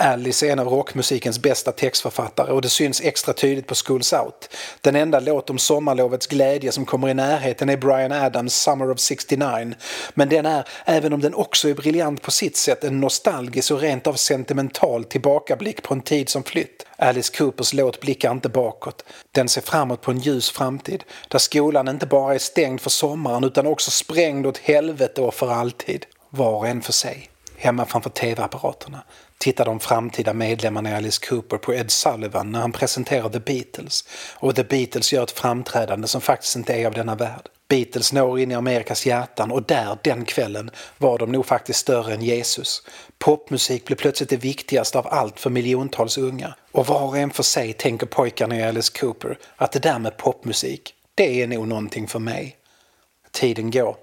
Alice 0.01 0.47
är 0.47 0.51
en 0.51 0.59
av 0.59 0.67
rockmusikens 0.67 1.39
bästa 1.39 1.71
textförfattare 1.71 2.51
och 2.51 2.61
det 2.61 2.69
syns 2.69 3.01
extra 3.01 3.33
tydligt 3.33 3.67
på 3.67 3.75
Schools 3.75 4.13
Out. 4.13 4.49
Den 4.81 4.95
enda 4.95 5.19
låt 5.19 5.49
om 5.49 5.57
sommarlovets 5.57 6.27
glädje 6.27 6.71
som 6.71 6.85
kommer 6.85 7.09
i 7.09 7.13
närheten 7.13 7.69
är 7.69 7.77
Brian 7.77 8.11
Adams 8.11 8.55
Summer 8.55 8.91
of 8.91 8.99
69. 8.99 9.73
Men 10.13 10.29
den 10.29 10.45
är, 10.45 10.67
även 10.85 11.13
om 11.13 11.21
den 11.21 11.33
också 11.33 11.69
är 11.69 11.73
briljant 11.73 12.21
på 12.21 12.31
sitt 12.31 12.57
sätt, 12.57 12.83
en 12.83 13.01
nostalgisk 13.01 13.71
och 13.71 13.79
rent 13.79 14.07
av 14.07 14.13
sentimental 14.13 15.03
tillbakablick 15.03 15.83
på 15.83 15.93
en 15.93 16.01
tid 16.01 16.29
som 16.29 16.43
flytt. 16.43 16.85
Alice 16.97 17.37
Coopers 17.37 17.73
låt 17.73 17.99
blickar 17.99 18.31
inte 18.31 18.49
bakåt. 18.49 19.05
Den 19.31 19.49
ser 19.49 19.61
framåt 19.61 20.01
på 20.01 20.11
en 20.11 20.19
ljus 20.19 20.51
framtid 20.51 21.03
där 21.27 21.39
skolan 21.39 21.87
inte 21.87 22.05
bara 22.05 22.35
är 22.35 22.39
stängd 22.39 22.81
för 22.81 22.89
sommaren 22.89 23.43
utan 23.43 23.67
också 23.67 23.91
sprängd 23.91 24.47
åt 24.47 24.57
helvete 24.57 25.21
och 25.21 25.33
för 25.33 25.51
alltid. 25.51 26.05
Var 26.29 26.55
och 26.55 26.67
en 26.67 26.81
för 26.81 26.93
sig 26.93 27.31
hemma 27.61 27.85
framför 27.85 28.09
tv-apparaterna 28.09 29.03
tittar 29.37 29.65
de 29.65 29.79
framtida 29.79 30.33
medlemmarna 30.33 30.91
i 30.91 30.93
Alice 30.93 31.25
Cooper 31.27 31.57
på 31.57 31.73
Ed 31.73 31.91
Sullivan 31.91 32.51
när 32.51 32.59
han 32.59 32.71
presenterar 32.71 33.29
The 33.29 33.39
Beatles 33.39 34.05
och 34.35 34.55
The 34.55 34.63
Beatles 34.63 35.13
gör 35.13 35.23
ett 35.23 35.31
framträdande 35.31 36.07
som 36.07 36.21
faktiskt 36.21 36.55
inte 36.55 36.73
är 36.73 36.85
av 36.85 36.93
denna 36.93 37.15
värld. 37.15 37.49
Beatles 37.69 38.13
når 38.13 38.39
in 38.39 38.51
i 38.51 38.55
Amerikas 38.55 39.05
hjärtan 39.05 39.51
och 39.51 39.63
där, 39.63 39.97
den 40.03 40.25
kvällen, 40.25 40.71
var 40.97 41.17
de 41.17 41.31
nog 41.31 41.45
faktiskt 41.45 41.79
större 41.79 42.13
än 42.13 42.21
Jesus. 42.21 42.83
Popmusik 43.19 43.85
blev 43.85 43.97
plötsligt 43.97 44.29
det 44.29 44.37
viktigaste 44.37 44.99
av 44.99 45.07
allt 45.07 45.39
för 45.39 45.49
miljontals 45.49 46.17
unga. 46.17 46.55
Och 46.71 46.87
var 46.87 47.01
och 47.01 47.17
en 47.17 47.31
för 47.31 47.43
sig 47.43 47.73
tänker 47.73 48.05
pojkarna 48.05 48.59
i 48.59 48.63
Alice 48.63 48.99
Cooper 48.99 49.37
att 49.55 49.71
det 49.71 49.79
där 49.79 49.99
med 49.99 50.17
popmusik, 50.17 50.93
det 51.15 51.41
är 51.41 51.47
nog 51.47 51.67
någonting 51.67 52.07
för 52.07 52.19
mig. 52.19 52.57
Tiden 53.31 53.71
går 53.71 53.95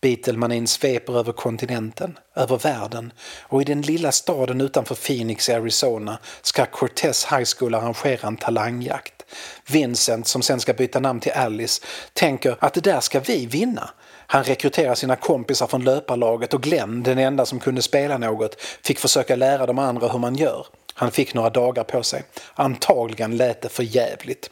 Beatlemanin 0.00 0.66
sveper 0.66 1.18
över 1.18 1.32
kontinenten, 1.32 2.18
över 2.36 2.58
världen 2.58 3.12
och 3.42 3.62
i 3.62 3.64
den 3.64 3.82
lilla 3.82 4.12
staden 4.12 4.60
utanför 4.60 4.94
Phoenix, 4.94 5.48
i 5.48 5.52
Arizona 5.52 6.18
ska 6.42 6.66
Cortez 6.66 7.24
High 7.24 7.44
School 7.56 7.74
arrangera 7.74 8.28
en 8.28 8.36
talangjakt. 8.36 9.24
Vincent, 9.70 10.26
som 10.26 10.42
sen 10.42 10.60
ska 10.60 10.72
byta 10.72 11.00
namn 11.00 11.20
till 11.20 11.32
Alice, 11.32 11.82
tänker 12.12 12.56
att 12.58 12.74
det 12.74 12.80
där 12.80 13.00
ska 13.00 13.20
vi 13.20 13.46
vinna. 13.46 13.90
Han 14.26 14.44
rekryterar 14.44 14.94
sina 14.94 15.16
kompisar 15.16 15.66
från 15.66 15.84
löparlaget 15.84 16.54
och 16.54 16.62
Glenn, 16.62 17.02
den 17.02 17.18
enda 17.18 17.46
som 17.46 17.60
kunde 17.60 17.82
spela 17.82 18.18
något, 18.18 18.60
fick 18.60 18.98
försöka 18.98 19.36
lära 19.36 19.66
de 19.66 19.78
andra 19.78 20.08
hur 20.08 20.18
man 20.18 20.34
gör. 20.34 20.66
Han 20.94 21.10
fick 21.10 21.34
några 21.34 21.50
dagar 21.50 21.84
på 21.84 22.02
sig. 22.02 22.22
Antagligen 22.54 23.36
lät 23.36 23.62
det 23.62 23.68
för 23.68 23.82
jävligt. 23.82 24.50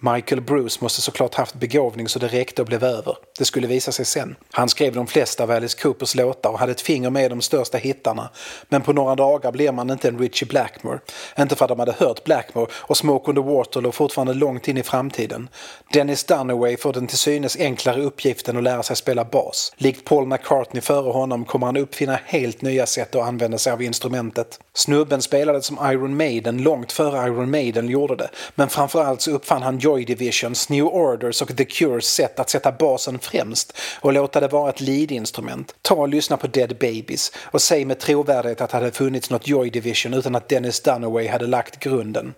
Michael 0.00 0.40
Bruce 0.40 0.78
måste 0.80 1.02
såklart 1.02 1.34
haft 1.34 1.54
begåvning 1.54 2.08
så 2.08 2.18
det 2.18 2.28
räckte 2.28 2.62
och 2.62 2.68
blev 2.68 2.84
över. 2.84 3.16
Det 3.38 3.44
skulle 3.44 3.66
visa 3.66 3.92
sig 3.92 4.04
sen. 4.04 4.36
Han 4.52 4.68
skrev 4.68 4.94
de 4.94 5.06
flesta 5.06 5.42
av 5.42 5.50
Alice 5.50 5.78
Coopers 5.82 6.14
låtar 6.14 6.50
och 6.50 6.58
hade 6.58 6.72
ett 6.72 6.80
finger 6.80 7.10
med 7.10 7.30
de 7.30 7.40
största 7.40 7.78
hittarna. 7.78 8.30
Men 8.68 8.82
på 8.82 8.92
några 8.92 9.14
dagar 9.14 9.52
blev 9.52 9.74
man 9.74 9.90
inte 9.90 10.08
en 10.08 10.18
Richie 10.18 10.48
Blackmore. 10.48 10.98
Inte 11.38 11.56
för 11.56 11.64
att 11.64 11.68
de 11.68 11.78
hade 11.78 11.92
hört 11.92 12.24
Blackmore 12.24 12.66
och 12.72 12.96
Smoke 12.96 13.30
on 13.30 13.34
the 13.34 13.42
Water 13.42 13.80
låg 13.80 13.94
fortfarande 13.94 14.34
långt 14.34 14.68
in 14.68 14.76
i 14.76 14.82
framtiden. 14.82 15.48
Dennis 15.92 16.24
Dunaway 16.24 16.76
får 16.76 16.92
den 16.92 17.06
till 17.06 17.18
synes 17.18 17.56
enklare 17.56 18.02
uppgiften 18.02 18.56
att 18.56 18.62
lära 18.62 18.82
sig 18.82 18.96
spela 18.96 19.24
bas. 19.24 19.72
Likt 19.76 20.04
Paul 20.04 20.26
McCartney 20.26 20.80
före 20.80 21.12
honom 21.12 21.44
kommer 21.44 21.66
han 21.66 21.76
uppfinna 21.76 22.18
helt 22.24 22.62
nya 22.62 22.86
sätt 22.86 23.14
att 23.14 23.22
använda 23.22 23.58
sig 23.58 23.72
av 23.72 23.82
instrumentet. 23.82 24.60
Snubben 24.74 25.22
spelade 25.22 25.62
som 25.62 25.78
Iron 25.92 26.16
Maiden 26.16 26.62
långt 26.62 26.92
före 26.92 27.26
Iron 27.28 27.50
Maiden 27.50 27.88
gjorde 27.88 28.16
det. 28.16 28.28
Men 28.54 28.68
framförallt 28.68 29.20
så 29.20 29.30
uppfann 29.30 29.62
han 29.62 29.78
Joy 29.86 30.04
Divisions, 30.04 30.68
New 30.68 30.86
Orders 30.86 31.42
och 31.42 31.56
The 31.56 31.64
Cures 31.64 32.04
sätt 32.04 32.38
att 32.38 32.50
sätta 32.50 32.72
basen 32.72 33.18
främst 33.18 33.78
och 34.00 34.12
låta 34.12 34.40
det 34.40 34.48
vara 34.48 34.70
ett 34.70 34.80
lead-instrument. 34.80 35.74
Ta 35.82 35.94
och 35.94 36.08
lyssna 36.08 36.36
på 36.36 36.46
Dead 36.46 36.78
Babies 36.78 37.32
och 37.36 37.62
säg 37.62 37.84
med 37.84 37.98
trovärdighet 37.98 38.60
att 38.60 38.70
det 38.70 38.76
hade 38.76 38.92
funnits 38.92 39.30
något 39.30 39.48
Joy 39.48 39.70
Division 39.70 40.14
utan 40.14 40.34
att 40.36 40.48
Dennis 40.48 40.80
Dunaway 40.80 41.28
hade 41.28 41.46
lagt 41.46 41.78
grunden. 41.78 42.34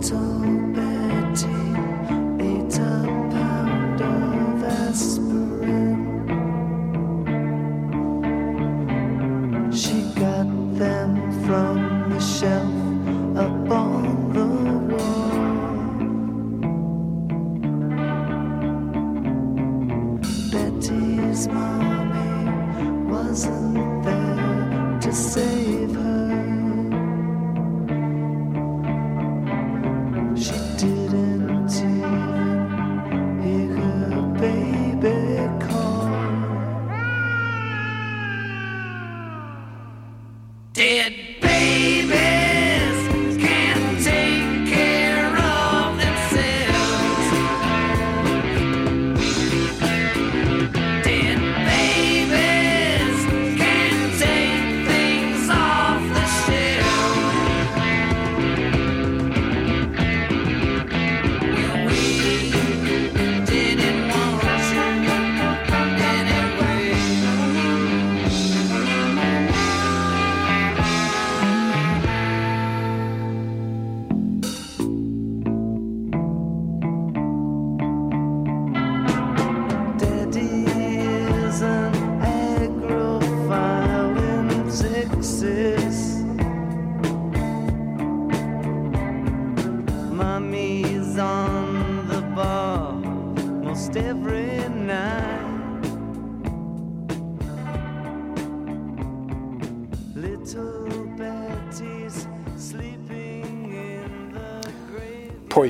走。 0.00 0.37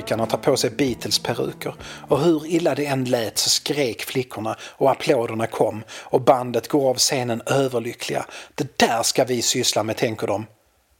Pojkarna 0.09 0.25
ta 0.25 0.37
på 0.37 0.57
sig 0.57 0.69
Beatles-peruker 0.69 1.73
och 2.07 2.19
hur 2.19 2.47
illa 2.47 2.75
det 2.75 2.85
än 2.85 3.05
lät 3.05 3.37
så 3.37 3.49
skrek 3.49 4.01
flickorna 4.01 4.55
och 4.61 4.91
applåderna 4.91 5.47
kom 5.47 5.83
och 5.91 6.21
bandet 6.21 6.67
går 6.67 6.89
av 6.89 6.95
scenen 6.95 7.41
överlyckliga. 7.45 8.25
Det 8.55 8.77
där 8.77 9.03
ska 9.03 9.23
vi 9.23 9.41
syssla 9.41 9.83
med, 9.83 9.97
tänker 9.97 10.27
de. 10.27 10.45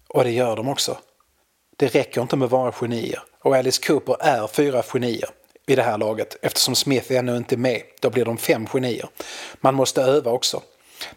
Och 0.09 0.23
det 0.23 0.31
gör 0.31 0.55
de 0.55 0.67
också. 0.67 0.97
Det 1.77 1.95
räcker 1.95 2.21
inte 2.21 2.35
med 2.35 2.45
att 2.45 2.51
vara 2.51 2.71
genier 2.71 3.19
och 3.43 3.55
Alice 3.55 3.81
Cooper 3.87 4.15
är 4.19 4.47
fyra 4.47 4.83
genier 4.83 5.29
vid 5.65 5.77
det 5.77 5.83
här 5.83 5.97
laget. 5.97 6.37
Eftersom 6.41 6.75
Smith 6.75 7.11
ännu 7.11 7.37
inte 7.37 7.55
är 7.55 7.57
med, 7.57 7.81
då 8.01 8.09
blir 8.09 8.25
de 8.25 8.37
fem 8.37 8.67
genier. 8.67 9.09
Man 9.61 9.75
måste 9.75 10.01
öva 10.01 10.31
också. 10.31 10.61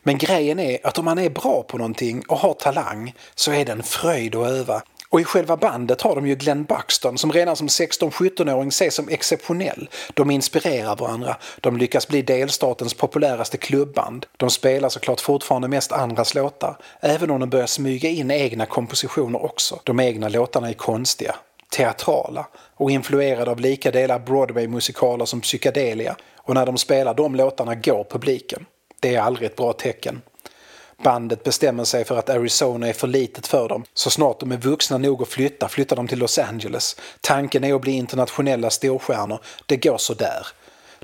Men 0.03 0.19
grejen 0.19 0.59
är 0.59 0.87
att 0.87 0.99
om 0.99 1.05
man 1.05 1.19
är 1.19 1.31
bra 1.31 1.63
på 1.63 1.79
någonting 1.79 2.23
och 2.29 2.39
har 2.39 2.55
talang 2.55 3.15
så 3.35 3.53
är 3.53 3.65
det 3.65 3.73
en 3.73 3.83
fröjd 3.83 4.35
att 4.35 4.49
öva. 4.49 4.83
Och 5.13 5.21
i 5.21 5.25
själva 5.25 5.57
bandet 5.57 6.03
har 6.03 6.15
de 6.15 6.27
ju 6.27 6.35
Glenn 6.35 6.65
Buxton 6.65 7.19
som 7.19 7.33
redan 7.33 7.57
som 7.57 7.69
16-17-åring 7.69 8.69
ses 8.69 8.95
som 8.95 9.09
exceptionell. 9.09 9.89
De 10.15 10.31
inspirerar 10.31 10.97
varandra. 10.97 11.37
De 11.61 11.77
lyckas 11.77 12.09
bli 12.09 12.23
delstatens 12.23 12.95
populäraste 12.95 13.57
klubband. 13.57 14.27
De 14.37 14.51
spelar 14.51 14.89
såklart 14.89 15.21
fortfarande 15.21 15.69
mest 15.69 15.93
andras 15.93 16.35
låtar, 16.35 16.77
även 17.01 17.31
om 17.31 17.41
de 17.41 17.51
börjar 17.51 17.67
smyga 17.67 18.09
in 18.09 18.31
egna 18.31 18.67
kompositioner 18.67 19.45
också. 19.45 19.81
De 19.85 20.01
egna 20.01 20.29
låtarna 20.29 20.69
är 20.69 20.75
konstiga, 20.75 21.35
teatrala 21.77 22.47
och 22.77 22.91
influerade 22.91 23.51
av 23.51 23.61
lika 23.61 23.91
delar 23.91 24.19
Broadway-musikaler 24.19 25.25
som 25.25 25.41
psykedelia. 25.41 26.17
Och 26.37 26.55
när 26.55 26.67
de 26.67 26.79
spelar 26.79 27.15
de 27.15 27.35
låtarna 27.35 27.75
går 27.75 28.05
publiken. 28.11 28.67
Det 29.01 29.15
är 29.15 29.21
aldrig 29.21 29.47
ett 29.47 29.57
bra 29.57 29.73
tecken. 29.73 30.23
Bandet 31.03 31.45
bestämmer 31.45 31.85
sig 31.85 32.05
för 32.05 32.19
att 32.19 32.31
Arizona 32.31 32.89
är 32.89 32.93
för 32.93 33.07
litet 33.07 33.47
för 33.47 33.69
dem. 33.69 33.85
Så 33.95 34.11
snart 34.11 34.41
de 34.41 34.53
är 34.53 34.57
vuxna 34.57 34.99
nog 34.99 35.23
att 35.23 35.29
flytta 35.29 35.69
flyttar 35.69 35.97
de 35.97 36.09
till 36.09 36.19
Los 36.19 36.39
Angeles. 36.39 36.97
Tanken 37.21 37.65
är 37.65 37.75
att 37.75 37.81
bli 37.81 37.93
internationella 37.93 38.71
storstjärnor. 38.71 39.39
Det 39.67 39.77
går 39.77 39.99
så 39.99 40.15
där. 40.15 40.47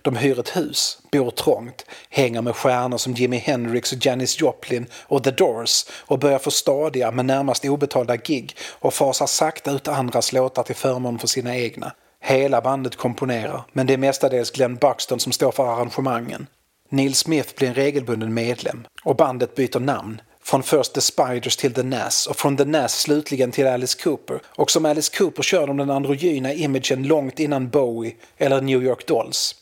De 0.03 0.17
hyr 0.17 0.39
ett 0.39 0.57
hus, 0.57 0.99
bor 1.13 1.31
trångt, 1.31 1.85
hänger 2.11 2.43
med 2.43 2.57
stjärnor 2.57 2.99
som 2.99 3.13
Jimi 3.13 3.37
Hendrix 3.37 3.93
och 3.93 4.07
Janis 4.07 4.41
Joplin 4.41 4.87
och 4.93 5.25
The 5.25 5.31
Doors 5.31 5.85
och 6.07 6.19
börjar 6.19 6.39
få 6.39 6.51
stadiga 6.51 7.11
men 7.11 7.27
närmast 7.27 7.65
obetalda 7.65 8.17
gig 8.17 8.57
och 8.71 8.95
fasar 8.95 9.27
sakta 9.27 9.71
ut 9.71 9.89
andras 9.89 10.33
låtar 10.33 10.63
till 10.63 10.77
förmån 10.77 11.19
för 11.19 11.27
sina 11.29 11.57
egna. 11.57 11.93
Hela 12.21 12.61
bandet 12.61 12.97
komponerar, 12.97 13.63
men 13.73 13.87
det 13.87 13.93
är 13.93 13.99
mestadels 13.99 14.51
Glenn 14.51 14.77
Buxton 14.77 15.21
som 15.21 15.33
står 15.33 15.53
för 15.53 15.67
arrangemangen. 15.67 16.47
Neil 16.91 17.15
Smith 17.15 17.55
blir 17.57 17.69
en 17.69 17.75
regelbunden 17.75 18.35
medlem 18.35 18.87
och 19.05 19.17
bandet 19.17 19.55
byter 19.55 19.81
namn 19.81 20.21
från 20.43 20.63
först 20.63 20.95
The 20.95 21.01
Spiders 21.01 21.57
till 21.57 21.75
The 21.75 21.83
Nas 21.83 22.27
och 22.27 22.37
från 22.37 22.57
The 22.57 22.65
Nas 22.65 23.01
slutligen 23.01 23.53
till 23.53 23.67
Alice 23.67 24.03
Cooper. 24.03 24.41
Och 24.47 24.71
som 24.71 24.85
Alice 24.85 25.19
Cooper 25.19 25.43
kör 25.43 25.67
de 25.67 25.77
den 25.77 25.91
androgyna 25.91 26.53
imagen 26.53 27.03
långt 27.03 27.41
innan 27.41 27.69
Bowie 27.69 28.15
eller 28.37 28.61
New 28.61 28.83
York 28.83 29.07
Dolls. 29.07 29.55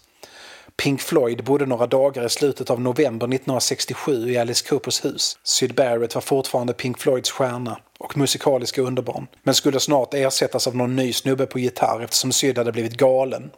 Pink 0.77 1.01
Floyd 1.01 1.45
bodde 1.45 1.67
några 1.67 1.87
dagar 1.87 2.27
i 2.27 2.29
slutet 2.29 2.71
av 2.71 2.81
november 2.81 3.27
1967 3.27 4.31
i 4.31 4.39
Alice 4.39 4.69
Coopers 4.69 5.05
hus. 5.05 5.39
Syd 5.43 5.75
Barrett 5.75 6.15
var 6.15 6.23
fortfarande 6.23 6.73
Pink 6.73 6.99
Floyds 6.99 7.31
stjärna 7.31 7.79
och 7.99 8.17
musikaliska 8.17 8.83
underbarn, 8.83 9.27
men 9.43 9.55
skulle 9.55 9.81
snart 9.81 10.15
ersättas 10.15 10.67
av 10.67 10.77
någon 10.77 10.97
ny 10.97 11.13
snubbe 11.13 11.47
på 11.47 11.59
gitarr 11.59 12.05
eftersom 12.05 12.33
Syd 12.33 12.59
hade 12.59 12.73
blivit 12.73 12.97
galen. 12.97 13.51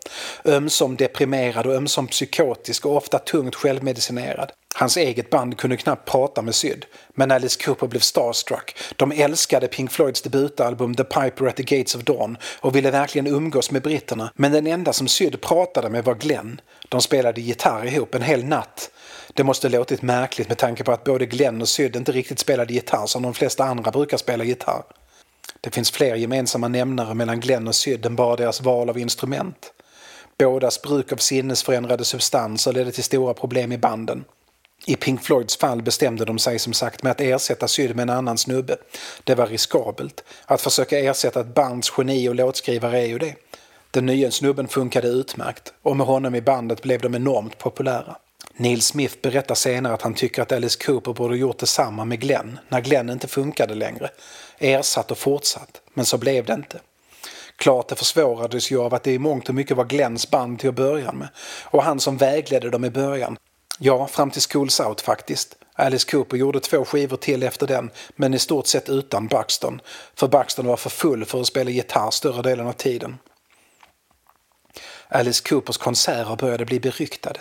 Ömsom 0.45 0.97
deprimerad 0.97 1.67
och 1.67 1.75
ömsom 1.75 2.07
psykotisk 2.07 2.87
och 2.87 2.97
ofta 2.97 3.19
tungt 3.19 3.55
självmedicinerad. 3.55 4.53
Hans 4.75 4.97
eget 4.97 5.31
band 5.31 5.57
kunde 5.59 5.77
knappt 5.77 6.11
prata 6.11 6.43
med 6.43 6.55
Syd, 6.55 6.85
men 7.15 7.31
Alice 7.31 7.65
Cooper 7.65 7.87
blev 7.87 8.01
starstruck. 8.01 8.77
De 8.97 9.13
älskade 9.13 9.69
Pink 9.69 9.91
Floyds 9.91 10.23
debutalbum 10.23 10.95
The 10.95 11.05
Piper 11.05 11.47
at 11.47 11.57
the 11.57 11.63
Gates 11.63 11.95
of 11.95 12.03
Dawn 12.03 12.37
och 12.61 12.77
ville 12.77 12.91
verkligen 12.91 13.27
umgås 13.27 13.71
med 13.71 13.83
britterna, 13.83 14.33
men 14.37 14.53
den 14.53 14.67
enda 14.67 14.93
som 14.93 15.09
Syd 15.09 15.41
pratade 15.41 15.91
med 15.91 16.05
var 16.05 16.15
Glenn. 16.15 16.61
De 16.89 17.01
spelade 17.01 17.41
gitarr 17.41 17.87
ihop 17.87 18.15
en 18.15 18.23
hel 18.23 18.45
natt. 18.45 18.91
Det 19.39 19.45
måste 19.45 19.69
låtit 19.69 20.03
märkligt 20.03 20.49
med 20.49 20.59
tanke 20.59 20.85
på 20.85 20.93
att 20.93 21.05
både 21.05 21.27
Glenn 21.27 21.61
och 21.61 21.69
Syd 21.69 21.97
inte 21.97 22.13
riktigt 22.13 22.39
spelade 22.39 22.75
gitarr 22.75 23.07
som 23.07 23.23
de 23.23 23.35
flesta 23.35 23.65
andra 23.65 23.91
brukar 23.91 24.17
spela 24.17 24.45
gitarr. 24.45 24.83
Det 25.61 25.75
finns 25.75 25.91
fler 25.91 26.15
gemensamma 26.15 26.69
nämnare 26.69 27.15
mellan 27.15 27.41
Glenn 27.41 27.69
och 27.69 27.75
Syd 27.75 28.07
än 28.07 28.17
bara 28.17 28.37
deras 28.37 28.61
val 28.61 28.91
av 28.91 28.99
instrument. 28.99 29.73
Bådas 30.39 30.83
bruk 30.83 31.13
av 31.13 31.17
sinnesförändrade 31.17 32.05
substanser 32.05 32.73
ledde 32.73 32.93
till 32.93 33.05
stora 33.05 33.35
problem 33.35 33.73
i 33.73 33.79
banden. 33.79 34.25
I 34.87 34.97
Pink 34.97 35.23
Floyds 35.23 35.57
fall 35.57 35.83
bestämde 35.83 36.25
de 36.25 36.39
sig 36.39 36.59
som 36.59 36.73
sagt 36.73 37.03
med 37.03 37.11
att 37.11 37.21
ersätta 37.21 37.69
Syd 37.69 37.97
med 37.97 38.03
en 38.03 38.17
annan 38.17 38.39
snubbe. 38.39 38.77
Det 39.25 39.35
var 39.35 39.47
riskabelt. 39.47 40.25
Att 40.45 40.61
försöka 40.61 40.99
ersätta 40.99 41.41
ett 41.41 41.55
bands 41.55 41.93
geni 41.99 42.29
och 42.29 42.35
låtskrivare 42.35 42.99
är 42.99 43.07
ju 43.07 43.19
det. 43.19 43.35
Den 43.91 44.07
nya 44.07 44.31
snubben 44.31 44.69
funkade 44.69 45.09
utmärkt 45.09 45.73
och 45.83 45.97
med 45.97 46.07
honom 46.07 46.35
i 46.35 46.41
bandet 46.41 46.83
blev 46.83 47.01
de 47.01 47.15
enormt 47.15 47.59
populära. 47.59 48.17
Neil 48.61 48.83
Smith 48.83 49.17
berättar 49.23 49.55
senare 49.55 49.95
att 49.95 50.03
han 50.03 50.15
tycker 50.15 50.43
att 50.43 50.53
Alice 50.53 50.85
Cooper 50.85 51.13
borde 51.13 51.37
gjort 51.37 51.59
detsamma 51.59 52.05
med 52.05 52.21
Glenn 52.21 52.59
när 52.69 52.81
Glenn 52.81 53.11
inte 53.11 53.29
funkade 53.29 53.75
längre. 53.75 54.11
Ersatt 54.59 55.11
och 55.11 55.19
fortsatt, 55.19 55.81
men 55.95 56.07
så 56.07 56.19
blev 56.19 56.45
det 56.45 56.53
inte. 56.53 56.81
Klart 57.57 57.89
det 57.89 57.95
försvårades 57.95 58.71
ju 58.71 58.81
av 58.81 58.95
att 58.95 59.03
det 59.03 59.13
i 59.13 59.19
mångt 59.19 59.49
och 59.49 59.55
mycket 59.55 59.77
var 59.77 59.85
Glenns 59.85 60.31
band 60.31 60.59
till 60.59 60.69
att 60.69 60.75
börja 60.75 61.13
med 61.13 61.29
och 61.65 61.83
han 61.83 62.01
som 62.01 62.17
vägledde 62.17 62.71
dem 62.71 62.85
i 62.85 62.91
början. 62.91 63.37
Ja, 63.79 64.07
fram 64.07 64.31
till 64.31 64.43
Schools 64.43 64.81
Out 64.81 65.01
faktiskt. 65.01 65.57
Alice 65.75 66.11
Cooper 66.11 66.37
gjorde 66.37 66.61
två 66.61 66.85
skivor 66.85 67.17
till 67.17 67.43
efter 67.43 67.67
den, 67.67 67.91
men 68.17 68.35
i 68.35 68.39
stort 68.39 68.67
sett 68.67 68.89
utan 68.89 69.27
Buxton. 69.27 69.81
För 70.15 70.29
Buxton 70.29 70.67
var 70.67 70.77
för 70.77 70.91
full 70.91 71.25
för 71.25 71.41
att 71.41 71.47
spela 71.47 71.71
gitarr 71.71 72.11
större 72.11 72.43
delen 72.43 72.67
av 72.67 72.73
tiden. 72.73 73.19
Alice 75.09 75.49
Coopers 75.49 75.77
konserter 75.77 76.37
började 76.37 76.65
bli 76.65 76.81
beryktade. 76.81 77.41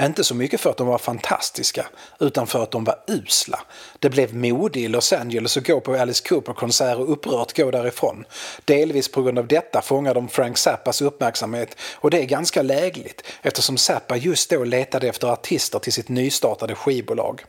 Inte 0.00 0.24
så 0.24 0.34
mycket 0.34 0.60
för 0.60 0.70
att 0.70 0.76
de 0.76 0.86
var 0.86 0.98
fantastiska, 0.98 1.86
utan 2.20 2.46
för 2.46 2.62
att 2.62 2.70
de 2.70 2.84
var 2.84 2.98
usla. 3.06 3.60
Det 3.98 4.10
blev 4.10 4.34
mode 4.34 4.80
i 4.80 4.88
Los 4.88 5.12
Angeles 5.12 5.56
att 5.56 5.66
gå 5.66 5.80
på 5.80 5.94
Alice 5.94 6.28
Cooper-konsert 6.28 6.98
och 6.98 7.12
upprört 7.12 7.56
gå 7.56 7.70
därifrån. 7.70 8.24
Delvis 8.64 9.08
på 9.12 9.22
grund 9.22 9.38
av 9.38 9.46
detta 9.46 9.82
fångar 9.82 10.14
de 10.14 10.28
Frank 10.28 10.58
Zappas 10.58 11.02
uppmärksamhet 11.02 11.76
och 11.94 12.10
det 12.10 12.20
är 12.20 12.26
ganska 12.26 12.62
lägligt 12.62 13.22
eftersom 13.42 13.76
Zappa 13.76 14.16
just 14.16 14.50
då 14.50 14.64
letade 14.64 15.08
efter 15.08 15.28
artister 15.28 15.78
till 15.78 15.92
sitt 15.92 16.08
nystartade 16.08 16.74
skivbolag. 16.74 17.44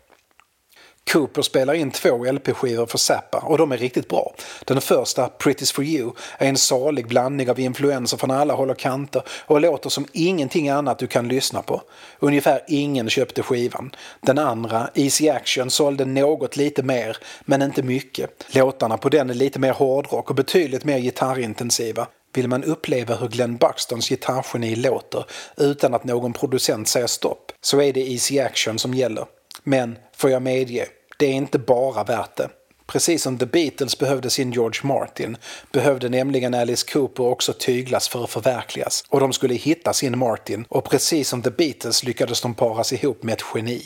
Cooper 1.12 1.42
spelar 1.42 1.74
in 1.74 1.92
två 1.92 2.26
LP-skivor 2.32 2.86
för 2.86 2.98
Zappa 2.98 3.38
och 3.38 3.58
de 3.58 3.72
är 3.72 3.78
riktigt 3.78 4.08
bra. 4.08 4.34
Den 4.66 4.82
första, 4.82 5.28
Pretty's 5.28 5.74
for 5.74 5.84
you, 5.84 6.12
är 6.38 6.50
en 6.50 6.58
salig 6.58 7.08
blandning 7.08 7.50
av 7.50 7.60
influenser 7.60 8.18
från 8.18 8.32
alla 8.32 8.54
håll 8.54 8.70
och 8.70 8.78
kanter 8.78 9.24
och 9.30 9.62
låter 9.62 9.90
som 9.90 10.06
ingenting 10.14 10.70
annat 10.70 11.00
du 11.00 11.08
kan 11.08 11.28
lyssna 11.28 11.62
på. 11.62 11.82
Ungefär 12.20 12.62
ingen 12.68 13.10
köpte 13.10 13.44
skivan. 13.44 13.92
Den 14.22 14.38
andra, 14.38 14.90
Easy 14.94 15.30
Action, 15.30 15.70
sålde 15.70 16.06
något 16.06 16.58
lite 16.58 16.84
mer, 16.84 17.18
men 17.46 17.62
inte 17.62 17.84
mycket. 17.84 18.56
Låtarna 18.56 18.98
på 18.98 19.10
den 19.10 19.30
är 19.30 19.34
lite 19.34 19.60
mer 19.60 19.74
hårdrock 19.74 20.30
och 20.30 20.36
betydligt 20.36 20.84
mer 20.84 21.00
gitarrintensiva. 21.00 22.08
Vill 22.34 22.48
man 22.48 22.64
uppleva 22.64 23.16
hur 23.16 23.28
Glenn 23.28 23.58
Buxtons 23.58 24.10
gitarrgeni 24.10 24.76
låter 24.76 25.26
utan 25.58 25.94
att 25.94 26.04
någon 26.04 26.34
producent 26.34 26.88
säger 26.88 27.08
stopp 27.08 27.52
så 27.62 27.82
är 27.82 27.94
det 27.94 28.12
Easy 28.12 28.40
Action 28.40 28.80
som 28.80 28.94
gäller. 28.94 29.26
Men, 29.64 29.98
får 30.18 30.30
jag 30.30 30.42
medge, 30.42 30.88
det 31.18 31.26
är 31.26 31.34
inte 31.34 31.60
bara 31.60 32.04
värt 32.04 32.36
det. 32.36 32.50
Precis 32.88 33.24
som 33.24 33.38
The 33.38 33.46
Beatles 33.46 34.00
behövde 34.00 34.30
sin 34.30 34.52
George 34.52 34.80
Martin 34.84 35.38
behövde 35.72 36.10
nämligen 36.10 36.54
Alice 36.54 36.92
Cooper 36.94 37.24
också 37.24 37.54
tyglas 37.54 38.10
för 38.10 38.24
att 38.24 38.30
förverkligas 38.30 39.04
och 39.10 39.20
de 39.20 39.34
skulle 39.34 39.54
hitta 39.54 39.94
sin 39.94 40.18
Martin 40.18 40.66
och 40.70 40.90
precis 40.90 41.30
som 41.30 41.42
The 41.42 41.52
Beatles 41.52 42.04
lyckades 42.04 42.42
de 42.42 42.54
paras 42.54 42.94
ihop 42.94 43.24
med 43.24 43.34
ett 43.34 43.44
geni. 43.56 43.82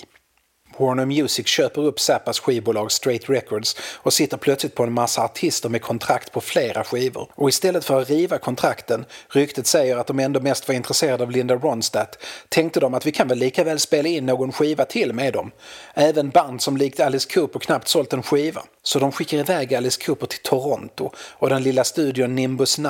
Warner 0.82 1.06
Music 1.06 1.48
köper 1.48 1.82
upp 1.82 2.00
Zappas 2.00 2.40
skivbolag 2.40 2.92
Straight 2.92 3.30
Records 3.30 3.76
och 3.96 4.14
sitter 4.14 4.38
plötsligt 4.38 4.76
på 4.76 4.84
en 4.84 4.94
massa 4.94 5.24
artister 5.24 5.70
med 5.70 5.82
kontrakt 5.82 6.32
på 6.32 6.42
flera 6.42 6.84
skivor. 6.84 7.30
Och 7.36 7.50
istället 7.50 7.86
för 7.86 8.02
att 8.02 8.10
riva 8.10 8.38
kontrakten, 8.38 9.06
ryktet 9.30 9.68
säger 9.68 9.98
att 9.98 10.08
de 10.08 10.20
ändå 10.20 10.40
mest 10.40 10.68
var 10.68 10.76
intresserade 10.76 11.24
av 11.24 11.32
Linda 11.32 11.56
Ronstadt, 11.56 12.18
tänkte 12.50 12.80
de 12.80 12.94
att 12.94 13.06
vi 13.06 13.12
kan 13.12 13.28
väl 13.28 13.38
lika 13.38 13.64
väl 13.64 13.80
spela 13.80 14.10
in 14.10 14.26
någon 14.26 14.52
skiva 14.52 14.86
till 14.86 15.14
med 15.14 15.34
dem. 15.34 15.52
Även 15.94 16.30
band 16.30 16.62
som 16.62 16.78
likt 16.78 17.00
Alice 17.00 17.30
Cooper 17.34 17.60
knappt 17.60 17.88
sålt 17.88 18.14
en 18.14 18.24
skiva. 18.24 18.64
Så 18.84 19.00
de 19.00 19.12
skickar 19.12 19.38
iväg 19.38 19.76
Alice 19.76 20.06
Cooper 20.06 20.28
till 20.28 20.42
Toronto 20.44 21.12
och 21.18 21.50
den 21.50 21.64
lilla 21.64 21.84
studion 21.84 22.36
Nimbus 22.36 22.78
9 22.78 22.90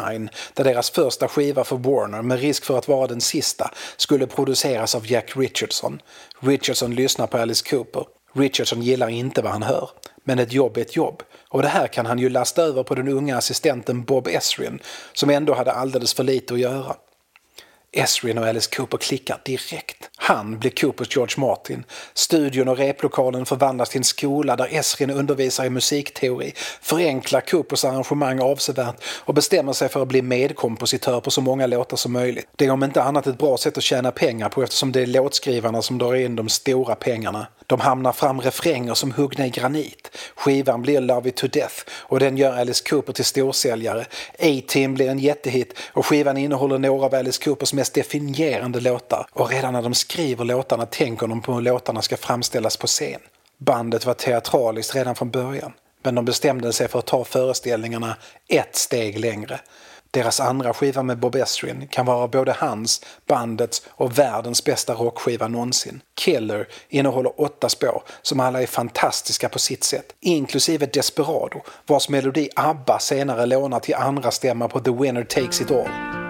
där 0.54 0.64
deras 0.64 0.90
första 0.90 1.28
skiva 1.28 1.64
för 1.64 1.76
Warner 1.76 2.22
med 2.22 2.40
risk 2.40 2.66
för 2.66 2.78
att 2.78 2.88
vara 2.88 3.08
den 3.08 3.22
sista 3.22 3.72
skulle 3.98 4.28
produceras 4.28 4.96
av 4.96 5.12
Jack 5.12 5.38
Richardson. 5.38 6.02
Richardson 6.40 6.96
lyssnar 6.96 7.28
på 7.28 7.38
Alice 7.38 7.70
Cooper. 7.70 7.81
Richardson 8.34 8.82
gillar 8.82 9.10
inte 9.10 9.42
vad 9.42 9.52
han 9.52 9.64
hör. 9.64 9.90
Men 10.24 10.40
ett 10.40 10.54
jobb 10.54 10.78
är 10.78 10.82
ett 10.82 10.96
jobb. 10.96 11.24
Och 11.50 11.62
det 11.62 11.68
här 11.68 11.88
kan 11.88 12.06
han 12.06 12.20
ju 12.20 12.30
lasta 12.30 12.62
över 12.62 12.84
på 12.84 12.96
den 12.96 13.08
unga 13.08 13.38
assistenten 13.38 14.04
Bob 14.04 14.28
Esrin 14.28 14.80
som 15.14 15.30
ändå 15.30 15.54
hade 15.54 15.72
alldeles 15.72 16.14
för 16.14 16.24
lite 16.24 16.54
att 16.54 16.60
göra. 16.60 16.96
Esrin 17.94 18.38
och 18.38 18.46
Alice 18.46 18.76
Cooper 18.76 18.98
klickar 18.98 19.42
direkt. 19.46 20.10
Han 20.16 20.60
blir 20.60 20.72
Coopers 20.72 21.16
George 21.16 21.34
Martin. 21.38 21.84
Studion 22.14 22.68
och 22.68 22.78
replokalen 22.78 23.46
förvandlas 23.46 23.90
till 23.90 23.98
en 23.98 24.04
skola 24.04 24.56
där 24.56 24.68
Esrin 24.72 25.10
undervisar 25.10 25.66
i 25.66 25.70
musikteori, 25.70 26.54
förenklar 26.82 27.42
Coopers 27.42 27.86
arrangemang 27.86 28.40
avsevärt 28.40 29.04
och 29.04 29.34
bestämmer 29.34 29.74
sig 29.74 29.90
för 29.90 30.02
att 30.02 30.08
bli 30.08 30.22
medkompositör 30.22 31.20
på 31.20 31.32
så 31.32 31.42
många 31.42 31.68
låtar 31.68 31.98
som 31.98 32.14
möjligt. 32.14 32.48
Det 32.56 32.66
är 32.66 32.72
om 32.72 32.84
inte 32.84 33.04
annat 33.04 33.28
ett 33.28 33.38
bra 33.38 33.58
sätt 33.58 33.78
att 33.78 33.84
tjäna 33.84 34.12
pengar 34.12 34.50
på 34.50 34.64
eftersom 34.64 34.92
det 34.92 35.02
är 35.02 35.06
låtskrivarna 35.06 35.82
som 35.82 35.98
drar 35.98 36.16
in 36.16 36.36
de 36.36 36.50
stora 36.50 36.96
pengarna. 36.96 37.48
De 37.72 37.80
hamnar 37.80 38.12
fram 38.12 38.42
refränger 38.42 38.94
som 38.94 39.12
huggna 39.12 39.46
i 39.46 39.50
granit. 39.50 40.18
Skivan 40.36 40.82
blir 40.82 41.02
Love 41.02 41.30
It 41.30 41.36
To 41.36 41.48
Death 41.48 41.76
och 41.90 42.20
den 42.20 42.38
gör 42.38 42.58
Alice 42.58 42.84
Cooper 42.90 43.14
till 43.14 43.26
storsäljare. 43.26 44.06
A-Team 44.40 44.94
blir 44.94 45.10
en 45.10 45.20
jättehit 45.20 45.74
och 45.94 46.06
skivan 46.06 46.38
innehåller 46.38 46.78
några 46.78 47.06
av 47.06 47.16
Alice 47.16 47.44
Coopers 47.44 47.74
mest 47.74 47.94
definierande 47.94 48.80
låtar. 48.80 49.28
Och 49.32 49.50
redan 49.50 49.74
när 49.74 49.82
de 49.82 49.94
skriver 49.94 50.46
låtarna 50.46 50.86
tänker 50.86 51.28
de 51.28 51.42
på 51.42 51.54
hur 51.54 51.62
låtarna 51.62 52.02
ska 52.02 52.18
framställas 52.18 52.78
på 52.78 52.88
scen. 52.88 53.22
Bandet 53.58 54.06
var 54.06 54.14
teatraliskt 54.14 54.96
redan 54.96 55.16
från 55.16 55.30
början. 55.30 55.74
Men 56.04 56.16
de 56.16 56.26
bestämde 56.26 56.74
sig 56.74 56.88
för 56.88 57.00
att 57.00 57.06
ta 57.06 57.24
föreställningarna 57.24 58.18
ett 58.48 58.76
steg 58.76 59.20
längre. 59.20 59.60
Deras 60.14 60.40
andra 60.40 60.74
skiva 60.74 61.04
med 61.04 61.20
Bob 61.20 61.36
Ezrin 61.36 61.88
kan 61.88 62.06
vara 62.06 62.28
både 62.28 62.56
hans, 62.58 63.02
bandets 63.28 63.82
och 63.90 64.20
världens 64.20 64.64
bästa 64.64 64.94
rockskiva 64.94 65.48
någonsin. 65.48 66.02
Killer 66.16 66.68
innehåller 66.90 67.42
åtta 67.42 67.70
spår 67.70 68.04
som 68.22 68.40
alla 68.40 68.62
är 68.62 68.68
fantastiska 68.68 69.50
på 69.50 69.60
sitt 69.60 69.84
sätt, 69.84 70.16
inklusive 70.20 70.86
Desperado 70.86 71.62
vars 71.88 72.10
melodi 72.10 72.50
ABBA 72.56 73.00
senare 73.00 73.46
lånar 73.46 73.80
till 73.80 73.96
andra 73.96 74.32
stämma 74.32 74.68
på 74.68 74.80
The 74.80 74.92
Winner 74.92 75.24
Takes 75.24 75.62
It 75.62 75.72
All. 75.72 76.21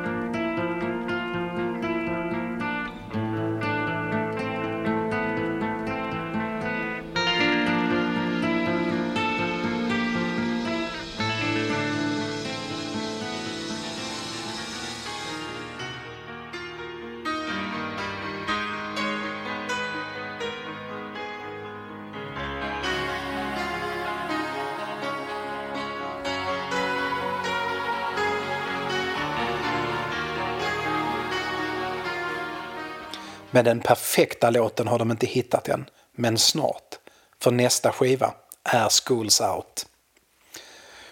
Men 33.52 33.66
den 33.66 33.80
perfekta 33.80 34.50
låten 34.50 34.88
har 34.88 35.00
de 35.00 35.12
inte 35.12 35.28
hittat 35.28 35.70
än. 35.70 35.86
Men 36.16 36.38
snart. 36.38 37.00
För 37.40 37.52
nästa 37.52 37.92
skiva 37.92 38.34
är 38.64 38.90
Schools 38.90 39.42
Out. 39.42 39.86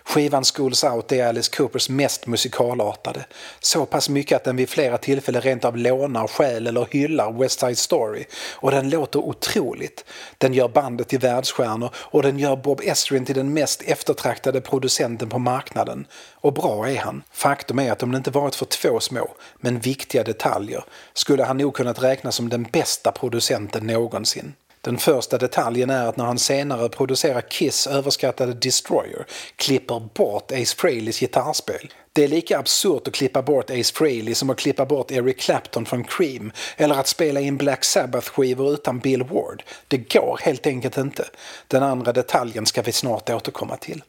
Skivan 0.10 0.44
Schools 0.44 0.84
Out 0.84 1.12
är 1.12 1.26
Alice 1.26 1.52
Coopers 1.58 1.90
mest 1.90 2.28
musikalartade. 2.28 3.26
Så 3.60 3.86
pass 3.86 4.10
mycket 4.10 4.36
att 4.36 4.44
den 4.44 4.56
vid 4.56 4.70
flera 4.70 4.98
tillfällen 4.98 5.42
rent 5.42 5.66
av 5.66 5.78
lånar, 5.78 6.28
stjäl 6.28 6.68
eller 6.68 6.88
hyllar 6.92 7.32
West 7.32 7.60
Side 7.60 7.78
Story. 7.78 8.26
Och 8.54 8.72
den 8.72 8.90
låter 8.90 9.20
otroligt. 9.20 10.06
Den 10.38 10.54
gör 10.54 10.68
bandet 10.68 11.08
till 11.08 11.20
världsstjärnor 11.20 11.90
och 11.96 12.24
den 12.24 12.40
gör 12.40 12.56
Bob 12.56 12.82
Estrin 12.84 13.26
till 13.26 13.36
den 13.36 13.54
mest 13.54 13.82
eftertraktade 13.82 14.62
producenten 14.62 15.30
på 15.30 15.40
marknaden. 15.40 16.08
Och 16.34 16.54
bra 16.54 16.90
är 16.90 16.98
han. 16.98 17.24
Faktum 17.32 17.80
är 17.80 17.92
att 17.92 18.04
om 18.04 18.12
det 18.12 18.18
inte 18.18 18.32
varit 18.32 18.56
för 18.56 18.66
två 18.66 19.00
små, 19.00 19.28
men 19.58 19.80
viktiga 19.80 20.24
detaljer 20.24 20.84
skulle 21.14 21.44
han 21.44 21.58
nog 21.58 21.74
kunnat 21.74 22.04
räknas 22.04 22.36
som 22.36 22.50
den 22.50 22.64
bästa 22.64 23.12
producenten 23.12 23.88
någonsin. 23.88 24.54
Den 24.90 24.98
första 24.98 25.38
detaljen 25.38 25.90
är 25.90 26.08
att 26.08 26.18
när 26.18 26.26
han 26.26 26.40
senare 26.40 26.90
producerar 26.90 27.42
Kiss 27.42 27.88
överskattade 27.88 28.54
Destroyer 28.54 29.26
klipper 29.56 30.00
bort 30.14 30.52
Ace 30.52 30.76
Frehleys 30.78 31.20
gitarrspel. 31.20 31.94
Det 32.14 32.24
är 32.24 32.28
lika 32.28 32.60
absurt 32.60 33.08
att 33.08 33.14
klippa 33.14 33.42
bort 33.42 33.70
Ace 33.70 33.94
Frehley 33.94 34.36
som 34.36 34.50
att 34.50 34.58
klippa 34.58 34.86
bort 34.86 35.12
Eric 35.12 35.40
Clapton 35.40 35.86
från 35.86 36.04
Cream 36.04 36.52
eller 36.78 36.96
att 36.96 37.08
spela 37.08 37.40
in 37.40 37.58
Black 37.58 37.84
Sabbath-skivor 37.84 38.74
utan 38.74 39.00
Bill 39.00 39.24
Ward. 39.24 39.64
Det 39.88 39.98
går 39.98 40.40
helt 40.44 40.68
enkelt 40.68 40.98
inte. 40.98 41.26
Den 41.68 41.84
andra 41.84 42.14
detaljen 42.14 42.66
ska 42.66 42.82
vi 42.82 42.92
snart 42.92 43.30
återkomma 43.30 43.78
till. 43.78 44.02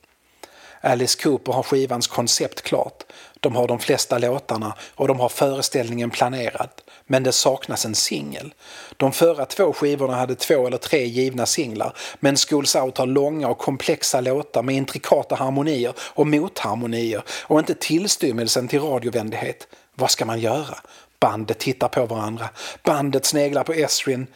Alice 0.81 1.23
Cooper 1.23 1.53
har 1.53 1.63
skivans 1.63 2.07
koncept 2.07 2.63
klart. 2.63 3.03
De 3.41 3.57
har 3.57 3.69
de 3.69 3.79
flesta 3.79 4.19
låtarna 4.19 4.75
och 4.95 5.09
de 5.09 5.21
har 5.21 5.29
föreställningen 5.29 6.11
planerad. 6.11 6.69
Men 7.07 7.23
det 7.23 7.33
saknas 7.33 7.85
en 7.85 7.95
singel. 7.95 8.55
De 8.97 9.13
förra 9.13 9.47
två 9.47 9.73
skivorna 9.73 10.15
hade 10.15 10.35
två 10.35 10.67
eller 10.67 10.79
tre 10.79 11.05
givna 11.05 11.47
singlar 11.47 11.93
men 12.21 12.37
Schools 12.37 12.77
Out 12.77 12.99
har 12.99 13.07
långa 13.07 13.49
och 13.49 13.59
komplexa 13.59 14.21
låtar 14.21 14.63
med 14.63 14.75
intrikata 14.75 15.35
harmonier 15.35 15.93
och 15.99 16.27
motharmonier 16.27 17.23
och 17.29 17.59
inte 17.59 17.75
tillstymmelsen 17.75 18.69
till 18.69 18.81
radiovänlighet. 18.81 19.69
Vad 19.95 20.11
ska 20.11 20.25
man 20.25 20.41
göra? 20.41 20.79
Bandet 21.21 21.59
tittar 21.59 21.89
på 21.89 22.07
varandra. 22.07 22.49
Bandet 22.83 23.25
sneglar 23.25 23.65
på 23.65 23.73
Esrin. 23.73 24.27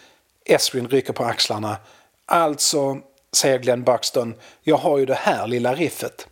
Esrin 0.44 0.88
rycker 0.88 1.12
på 1.12 1.24
axlarna. 1.24 1.76
Alltså, 2.26 2.98
säger 3.32 3.58
Glenn 3.58 3.82
Buxton, 3.82 4.34
jag 4.62 4.76
har 4.76 4.98
ju 4.98 5.06
det 5.06 5.14
här 5.14 5.46
lilla 5.46 5.74
riffet. 5.74 6.26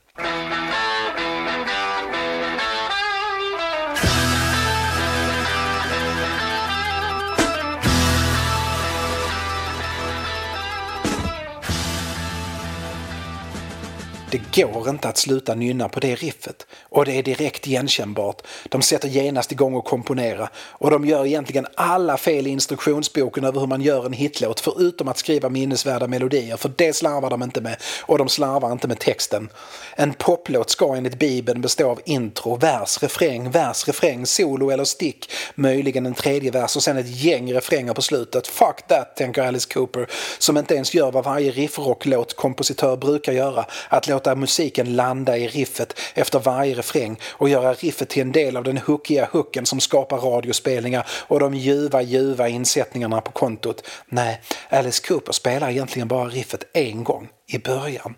Det 14.33 14.52
går 14.55 14.89
inte 14.89 15.09
att 15.09 15.17
sluta 15.17 15.55
nynna 15.55 15.89
på 15.89 16.01
det 16.01 16.15
riffet 16.15 16.67
och 16.83 17.05
det 17.05 17.13
är 17.13 17.23
direkt 17.23 17.67
igenkännbart. 17.67 18.43
De 18.69 18.83
sätter 18.83 19.09
genast 19.09 19.53
igång 19.53 19.75
och 19.75 19.85
komponera 19.85 20.49
och 20.57 20.91
de 20.91 21.05
gör 21.05 21.27
egentligen 21.27 21.67
alla 21.75 22.17
fel 22.17 22.47
i 22.47 22.51
instruktionsboken 22.51 23.45
över 23.45 23.61
hur 23.61 23.67
man 23.67 23.83
gör 23.83 24.07
en 24.07 24.13
hitlåt 24.13 24.61
förutom 24.61 25.09
att 25.09 25.19
skriva 25.19 25.49
minnesvärda 25.49 26.07
melodier 26.07 26.57
för 26.57 26.73
det 26.77 26.93
slarvar 26.93 27.31
de 27.31 27.43
inte 27.43 27.61
med 27.61 27.77
och 28.03 28.19
de 28.19 28.29
slarvar 28.29 28.73
inte 28.73 28.89
med 28.89 28.99
texten. 28.99 29.49
En 29.97 30.15
poplåt 30.15 30.71
ska 30.71 30.95
enligt 30.95 31.19
bibeln 31.19 31.61
bestå 31.61 31.91
av 31.91 32.01
intro, 32.05 32.57
vers, 32.57 33.03
refräng, 33.03 33.51
vers, 33.51 33.87
refräng, 33.89 34.27
solo 34.27 34.71
eller 34.71 34.85
stick, 34.85 35.31
möjligen 35.55 36.07
en 36.07 36.15
tredje 36.15 36.51
vers 36.51 36.77
och 36.77 36.83
sen 36.83 36.97
ett 36.97 37.09
gäng 37.09 37.55
refränger 37.55 37.95
på 37.95 38.03
slutet. 38.03 38.47
Fuck 38.47 38.83
that, 38.89 39.17
tänker 39.17 39.43
Alice 39.43 39.69
Cooper, 39.75 40.07
som 40.39 40.57
inte 40.57 40.75
ens 40.75 40.95
gör 40.95 41.13
vad 41.13 41.25
varje 41.25 41.51
riffrocklåt 41.51 42.37
kompositör 42.37 42.97
brukar 42.97 43.33
göra, 43.33 43.65
att 43.89 44.09
låta 44.09 44.35
musiken 44.43 44.97
landa 44.97 45.39
i 45.39 45.49
riffet 45.49 45.99
efter 46.15 46.39
varje 46.39 46.75
refräng 46.75 47.19
och 47.25 47.49
göra 47.49 47.73
riffet 47.73 48.09
till 48.09 48.23
en 48.23 48.33
del 48.33 48.57
av 48.57 48.65
den 48.65 48.79
hookiga 48.79 49.29
hooken 49.33 49.67
som 49.67 49.81
skapar 49.81 50.19
radiospelningar 50.19 51.07
och 51.11 51.41
de 51.41 51.55
ljuva, 51.55 52.03
ljuva 52.03 52.49
insättningarna 52.49 53.21
på 53.21 53.33
kontot. 53.33 53.87
Nej, 54.07 54.41
Alice 54.69 55.07
Cooper 55.09 55.33
spelar 55.33 55.71
egentligen 55.71 56.09
bara 56.09 56.29
riffet 56.29 56.65
en 56.73 57.05
gång, 57.05 57.29
i 57.47 57.59
början. 57.59 58.15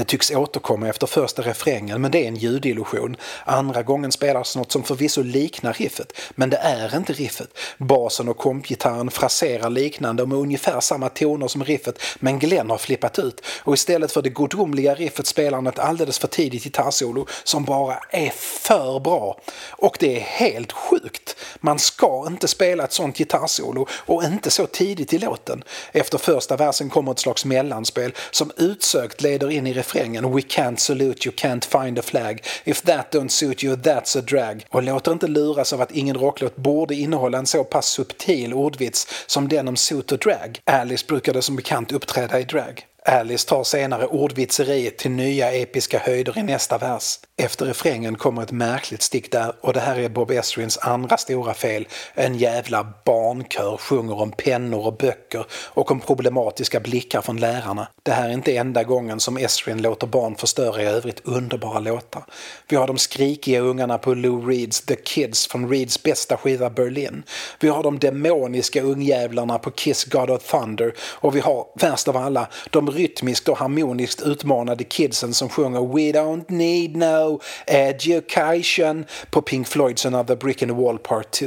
Det 0.00 0.04
tycks 0.04 0.30
återkomma 0.30 0.88
efter 0.88 1.06
första 1.06 1.42
refrängen 1.42 2.00
men 2.00 2.10
det 2.10 2.24
är 2.24 2.28
en 2.28 2.36
ljudillusion. 2.36 3.16
Andra 3.44 3.82
gången 3.82 4.12
spelas 4.12 4.56
något 4.56 4.72
som 4.72 4.82
förvisso 4.82 5.22
liknar 5.22 5.72
riffet, 5.72 6.12
men 6.30 6.50
det 6.50 6.56
är 6.56 6.96
inte 6.96 7.12
riffet. 7.12 7.58
Basen 7.78 8.28
och 8.28 8.36
kompgitarren 8.36 9.10
fraserar 9.10 9.70
liknande 9.70 10.22
och 10.22 10.28
med 10.28 10.38
ungefär 10.38 10.80
samma 10.80 11.08
toner 11.08 11.48
som 11.48 11.64
riffet 11.64 12.02
men 12.18 12.38
Glenn 12.38 12.70
har 12.70 12.78
flippat 12.78 13.18
ut 13.18 13.40
och 13.62 13.74
istället 13.74 14.12
för 14.12 14.22
det 14.22 14.30
godomliga 14.30 14.94
riffet 14.94 15.26
spelar 15.26 15.58
han 15.58 15.66
ett 15.66 15.78
alldeles 15.78 16.18
för 16.18 16.28
tidigt 16.28 16.64
gitarrsolo 16.64 17.26
som 17.44 17.64
bara 17.64 17.98
är 18.10 18.30
för 18.36 19.00
bra. 19.00 19.40
Och 19.70 19.96
det 20.00 20.16
är 20.16 20.20
helt 20.20 20.72
sjukt! 20.72 21.36
Man 21.60 21.78
ska 21.78 22.26
inte 22.26 22.48
spela 22.48 22.84
ett 22.84 22.92
sånt 22.92 23.18
gitarrsolo 23.18 23.86
och 23.92 24.24
inte 24.24 24.50
så 24.50 24.66
tidigt 24.66 25.12
i 25.12 25.18
låten. 25.18 25.64
Efter 25.92 26.18
första 26.18 26.56
versen 26.56 26.90
kommer 26.90 27.12
ett 27.12 27.18
slags 27.18 27.44
mellanspel 27.44 28.12
som 28.30 28.50
utsökt 28.56 29.22
leder 29.22 29.50
in 29.50 29.66
i 29.66 29.72
refrängen 29.72 29.89
We 29.94 30.42
can't 30.42 30.80
salute 30.80 31.26
you 31.26 31.34
can't 31.36 31.64
find 31.64 31.98
a 31.98 32.02
flag 32.02 32.44
If 32.64 32.82
that 32.82 33.12
don't 33.12 33.28
suit 33.28 33.64
you 33.64 33.76
that's 33.76 34.18
a 34.18 34.20
drag 34.20 34.66
och 34.68 34.82
låter 34.82 35.12
inte 35.12 35.26
luras 35.26 35.72
av 35.72 35.80
att 35.80 35.90
ingen 35.92 36.16
rocklåt 36.16 36.56
borde 36.56 36.94
innehålla 36.94 37.38
en 37.38 37.46
så 37.46 37.64
pass 37.64 37.86
subtil 37.86 38.54
ordvits 38.54 39.24
som 39.26 39.48
den 39.48 39.68
om 39.68 39.76
suit 39.76 40.12
och 40.12 40.18
drag. 40.18 40.60
Alice 40.64 41.06
brukade 41.08 41.42
som 41.42 41.56
bekant 41.56 41.92
uppträda 41.92 42.40
i 42.40 42.44
drag. 42.44 42.86
Alice 43.04 43.48
tar 43.48 43.64
senare 43.64 44.06
ordvitseriet 44.06 44.98
till 44.98 45.10
nya 45.10 45.52
episka 45.52 45.98
höjder 45.98 46.38
i 46.38 46.42
nästa 46.42 46.78
vers. 46.78 47.18
Efter 47.36 47.66
refrängen 47.66 48.16
kommer 48.16 48.42
ett 48.42 48.52
märkligt 48.52 49.02
stick 49.02 49.32
där 49.32 49.52
och 49.60 49.72
det 49.72 49.80
här 49.80 49.98
är 49.98 50.08
Bob 50.08 50.30
Esrins 50.30 50.78
andra 50.78 51.16
stora 51.16 51.54
fel. 51.54 51.88
En 52.14 52.34
jävla 52.34 52.92
barnkör 53.04 53.76
sjunger 53.76 54.20
om 54.20 54.32
pennor 54.32 54.86
och 54.86 54.96
böcker 54.96 55.46
och 55.52 55.90
om 55.90 56.00
problematiska 56.00 56.80
blickar 56.80 57.20
från 57.20 57.36
lärarna. 57.36 57.88
Det 58.02 58.12
här 58.12 58.28
är 58.28 58.32
inte 58.32 58.56
enda 58.56 58.84
gången 58.84 59.20
som 59.20 59.36
Esrin 59.38 59.82
låter 59.82 60.06
barn 60.06 60.36
förstöra 60.36 60.82
i 60.82 60.86
övrigt 60.86 61.20
underbara 61.24 61.78
låtar. 61.78 62.24
Vi 62.68 62.76
har 62.76 62.86
de 62.86 62.98
skrikiga 62.98 63.60
ungarna 63.60 63.98
på 63.98 64.14
Lou 64.14 64.46
Reeds 64.46 64.80
The 64.80 64.96
Kids 64.96 65.46
från 65.46 65.70
Reeds 65.70 66.02
bästa 66.02 66.36
skiva 66.36 66.70
Berlin. 66.70 67.22
Vi 67.60 67.68
har 67.68 67.82
de 67.82 67.98
demoniska 67.98 68.82
ungjävlarna 68.82 69.58
på 69.58 69.70
Kiss 69.70 70.04
God 70.04 70.30
of 70.30 70.50
Thunder 70.50 70.94
och 71.00 71.36
vi 71.36 71.40
har, 71.40 71.66
värst 71.74 72.08
av 72.08 72.16
alla, 72.16 72.48
de 72.70 72.89
rytmiskt 72.90 73.48
och 73.48 73.58
harmoniskt 73.58 74.22
utmanade 74.22 74.84
kidsen 74.84 75.34
som 75.34 75.48
sjunger 75.48 75.80
We 75.80 76.00
don't 76.00 76.44
need 76.48 76.96
no 76.96 77.40
education 77.66 79.04
på 79.30 79.42
Pink 79.42 79.68
Floyds 79.68 80.06
Another 80.06 80.36
Brick 80.36 80.62
in 80.62 80.68
the 80.68 80.74
Wall 80.74 80.98
Part 80.98 81.30
2. 81.30 81.46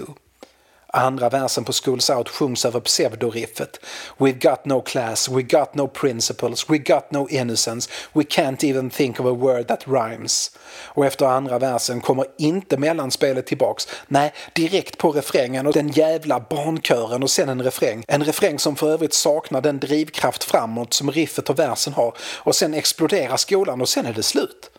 Andra 0.96 1.30
versen 1.30 1.64
på 1.64 1.74
Schools 1.74 2.10
Out 2.10 2.30
sjungs 2.30 2.66
över 2.66 2.80
pseudoriffet. 2.80 3.80
We've 4.18 4.50
got 4.50 4.66
no 4.66 4.82
class, 4.82 5.30
we 5.30 5.42
got 5.42 5.76
no 5.76 5.88
principles, 5.88 6.70
we 6.70 6.78
got 6.78 7.12
no 7.12 7.28
innocence, 7.30 7.90
we 8.14 8.24
can't 8.24 8.70
even 8.70 8.90
think 8.90 9.20
of 9.20 9.26
a 9.26 9.34
word 9.34 9.68
that 9.68 9.88
rhymes. 9.88 10.52
Och 10.86 11.06
efter 11.06 11.26
andra 11.26 11.60
versen 11.60 12.02
kommer 12.02 12.26
inte 12.38 12.78
mellanspelet 12.78 13.46
tillbaks. 13.46 13.88
Nej, 14.08 14.34
direkt 14.56 14.98
på 14.98 15.12
refrängen 15.12 15.68
och 15.68 15.74
den 15.74 15.90
jävla 15.90 16.40
barnkören 16.40 17.24
och 17.24 17.30
sen 17.30 17.50
en 17.50 17.64
refräng. 17.64 18.04
En 18.08 18.24
refräng 18.24 18.60
som 18.60 18.76
för 18.76 18.90
övrigt 18.90 19.14
saknar 19.14 19.62
den 19.62 19.80
drivkraft 19.80 20.44
framåt 20.44 20.94
som 20.94 21.12
riffet 21.12 21.50
och 21.50 21.60
versen 21.60 21.94
har. 21.94 22.18
Och 22.36 22.56
sen 22.56 22.74
exploderar 22.74 23.38
skolan 23.38 23.82
och 23.82 23.90
sen 23.90 24.06
är 24.06 24.14
det 24.14 24.24
slut. 24.24 24.73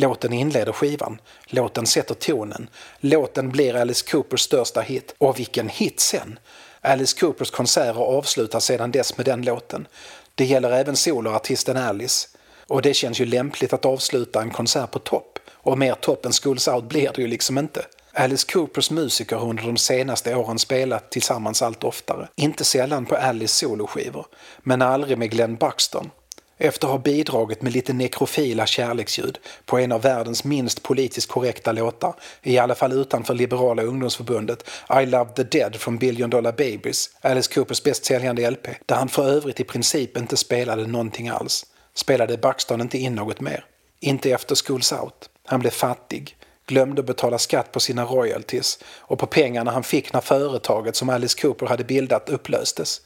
Låten 0.00 0.32
inleder 0.32 0.72
skivan. 0.72 1.20
Låten 1.46 1.86
sätter 1.86 2.14
tonen. 2.14 2.68
Låten 3.00 3.50
blir 3.50 3.76
Alice 3.76 4.10
Coopers 4.10 4.40
största 4.40 4.80
hit. 4.80 5.14
Och 5.18 5.38
vilken 5.38 5.68
hit 5.68 6.00
sen! 6.00 6.38
Alice 6.80 7.20
Coopers 7.20 7.50
konserter 7.50 8.00
avslutas 8.00 8.64
sedan 8.64 8.90
dess 8.90 9.16
med 9.16 9.26
den 9.26 9.42
låten. 9.42 9.86
Det 10.34 10.44
gäller 10.44 10.70
även 10.70 10.96
soloartisten 10.96 11.76
Alice. 11.76 12.28
Och 12.66 12.82
det 12.82 12.94
känns 12.94 13.20
ju 13.20 13.26
lämpligt 13.26 13.72
att 13.72 13.84
avsluta 13.84 14.42
en 14.42 14.50
konsert 14.50 14.90
på 14.90 14.98
topp. 14.98 15.38
Och 15.52 15.78
mer 15.78 15.94
topp 15.94 16.26
än 16.26 16.32
Schools 16.32 16.68
Out 16.68 16.88
blir 16.88 17.10
det 17.14 17.22
ju 17.22 17.28
liksom 17.28 17.58
inte. 17.58 17.84
Alice 18.12 18.52
Coopers 18.52 18.90
musiker 18.90 19.36
har 19.36 19.48
under 19.48 19.62
de 19.62 19.76
senaste 19.76 20.34
åren 20.34 20.58
spelat 20.58 21.10
tillsammans 21.10 21.62
allt 21.62 21.84
oftare. 21.84 22.28
Inte 22.36 22.64
sällan 22.64 23.06
på 23.06 23.16
Alice 23.16 23.54
soloskivor, 23.54 24.26
men 24.58 24.82
aldrig 24.82 25.18
med 25.18 25.30
Glenn 25.30 25.56
Buxton. 25.56 26.10
Efter 26.58 26.86
att 26.86 26.92
ha 26.92 26.98
bidragit 26.98 27.62
med 27.62 27.72
lite 27.72 27.92
nekrofila 27.92 28.66
kärleksljud 28.66 29.38
på 29.66 29.78
en 29.78 29.92
av 29.92 30.02
världens 30.02 30.44
minst 30.44 30.82
politiskt 30.82 31.28
korrekta 31.30 31.72
låtar, 31.72 32.14
i 32.42 32.58
alla 32.58 32.74
fall 32.74 32.92
utanför 32.92 33.34
Liberala 33.34 33.82
ungdomsförbundet, 33.82 34.70
I 35.02 35.06
Love 35.06 35.30
the 35.30 35.42
Dead 35.42 35.76
från 35.76 35.98
Billion 35.98 36.30
Dollar 36.30 36.52
Babies, 36.52 37.10
Alice 37.20 37.54
Coopers 37.54 37.82
bäst 37.82 38.04
säljande 38.04 38.50
LP, 38.50 38.68
där 38.86 38.96
han 38.96 39.08
för 39.08 39.28
övrigt 39.28 39.60
i 39.60 39.64
princip 39.64 40.16
inte 40.16 40.36
spelade 40.36 40.86
någonting 40.86 41.28
alls, 41.28 41.66
spelade 41.94 42.36
Buxton 42.36 42.80
inte 42.80 42.98
in 42.98 43.14
något 43.14 43.40
mer. 43.40 43.64
Inte 44.00 44.30
efter 44.30 44.54
Schools 44.54 44.92
Out. 44.92 45.30
Han 45.44 45.60
blev 45.60 45.70
fattig, 45.70 46.36
glömde 46.66 47.02
betala 47.02 47.38
skatt 47.38 47.72
på 47.72 47.80
sina 47.80 48.04
royalties 48.04 48.78
och 48.98 49.18
på 49.18 49.26
pengarna 49.26 49.70
han 49.70 49.82
fick 49.82 50.12
när 50.12 50.20
företaget 50.20 50.96
som 50.96 51.08
Alice 51.08 51.40
Cooper 51.40 51.66
hade 51.66 51.84
bildat 51.84 52.28
upplöstes. 52.28 53.00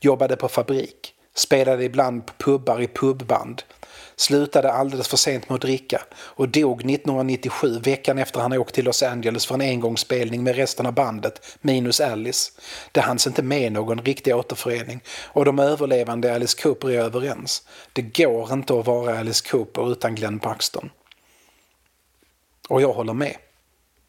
Jobbade 0.00 0.36
på 0.36 0.48
fabrik, 0.48 1.14
spelade 1.34 1.84
ibland 1.84 2.26
på 2.26 2.32
pubbar 2.38 2.80
i 2.80 2.88
pubband, 2.88 3.62
slutade 4.16 4.72
alldeles 4.72 5.08
för 5.08 5.16
sent 5.16 5.48
med 5.48 5.54
att 5.56 5.60
dricka 5.60 6.02
och 6.12 6.48
dog 6.48 6.90
1997 6.90 7.78
veckan 7.78 8.18
efter 8.18 8.40
han 8.40 8.52
åkt 8.52 8.74
till 8.74 8.84
Los 8.84 9.02
Angeles 9.02 9.46
för 9.46 9.54
en 9.54 9.60
engångsspelning 9.60 10.42
med 10.42 10.56
resten 10.56 10.86
av 10.86 10.92
bandet, 10.92 11.58
minus 11.60 12.00
Alice. 12.00 12.52
Det 12.92 13.00
hanns 13.00 13.26
inte 13.26 13.42
med 13.42 13.72
någon 13.72 13.98
riktig 13.98 14.36
återförening 14.36 15.00
och 15.24 15.44
de 15.44 15.58
överlevande 15.58 16.34
Alice 16.34 16.62
Cooper 16.62 16.90
är 16.90 17.00
överens. 17.00 17.62
Det 17.92 18.02
går 18.02 18.52
inte 18.52 18.78
att 18.78 18.86
vara 18.86 19.18
Alice 19.18 19.48
Cooper 19.50 19.92
utan 19.92 20.14
Glenn 20.14 20.38
Paxton. 20.38 20.90
Och 22.68 22.82
jag 22.82 22.92
håller 22.92 23.14
med. 23.14 23.36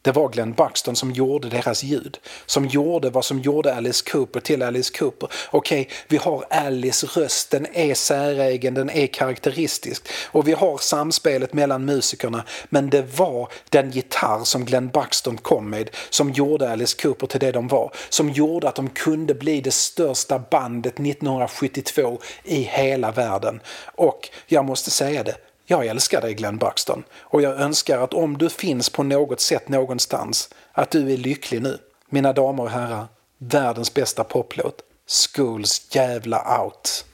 Det 0.01 0.11
var 0.11 0.29
Glenn 0.29 0.53
Buxton 0.53 0.95
som 0.95 1.11
gjorde 1.11 1.49
deras 1.49 1.83
ljud. 1.83 2.17
Som 2.45 2.65
gjorde 2.65 3.09
vad 3.09 3.25
som 3.25 3.39
gjorde 3.39 3.75
Alice 3.75 4.11
Cooper 4.11 4.39
till 4.39 4.61
Alice 4.61 4.93
Cooper. 4.97 5.29
Okej, 5.51 5.81
okay, 5.81 5.93
vi 6.07 6.17
har 6.17 6.45
Alice 6.49 7.07
röst, 7.07 7.51
den 7.51 7.67
är 7.73 7.93
säregen, 7.93 8.73
den 8.73 8.89
är 8.89 9.07
karaktäristisk. 9.07 10.07
Och 10.25 10.47
vi 10.47 10.53
har 10.53 10.77
samspelet 10.77 11.53
mellan 11.53 11.85
musikerna. 11.85 12.43
Men 12.69 12.89
det 12.89 13.17
var 13.17 13.47
den 13.69 13.91
gitarr 13.91 14.43
som 14.43 14.65
Glenn 14.65 14.87
Buxton 14.87 15.37
kom 15.37 15.69
med 15.69 15.89
som 16.09 16.31
gjorde 16.31 16.71
Alice 16.71 17.01
Cooper 17.01 17.27
till 17.27 17.39
det 17.39 17.51
de 17.51 17.67
var. 17.67 17.93
Som 18.09 18.29
gjorde 18.29 18.69
att 18.69 18.75
de 18.75 18.89
kunde 18.89 19.33
bli 19.33 19.61
det 19.61 19.71
största 19.71 20.39
bandet 20.51 20.93
1972 20.93 22.19
i 22.43 22.61
hela 22.61 23.11
världen. 23.11 23.61
Och 23.85 24.29
jag 24.47 24.65
måste 24.65 24.91
säga 24.91 25.23
det, 25.23 25.35
jag 25.71 25.85
älskar 25.85 26.21
dig 26.21 26.33
Glenn 26.33 26.57
Buxton 26.57 27.03
och 27.19 27.41
jag 27.41 27.61
önskar 27.61 27.99
att 27.99 28.13
om 28.13 28.37
du 28.37 28.49
finns 28.49 28.89
på 28.89 29.03
något 29.03 29.39
sätt 29.39 29.69
någonstans 29.69 30.49
att 30.71 30.91
du 30.91 31.13
är 31.13 31.17
lycklig 31.17 31.61
nu. 31.61 31.77
Mina 32.09 32.33
damer 32.33 32.63
och 32.63 32.69
herrar, 32.69 33.05
världens 33.37 33.93
bästa 33.93 34.23
poplåt. 34.23 34.75
Schools 35.07 35.95
jävla 35.95 36.63
out. 36.63 37.05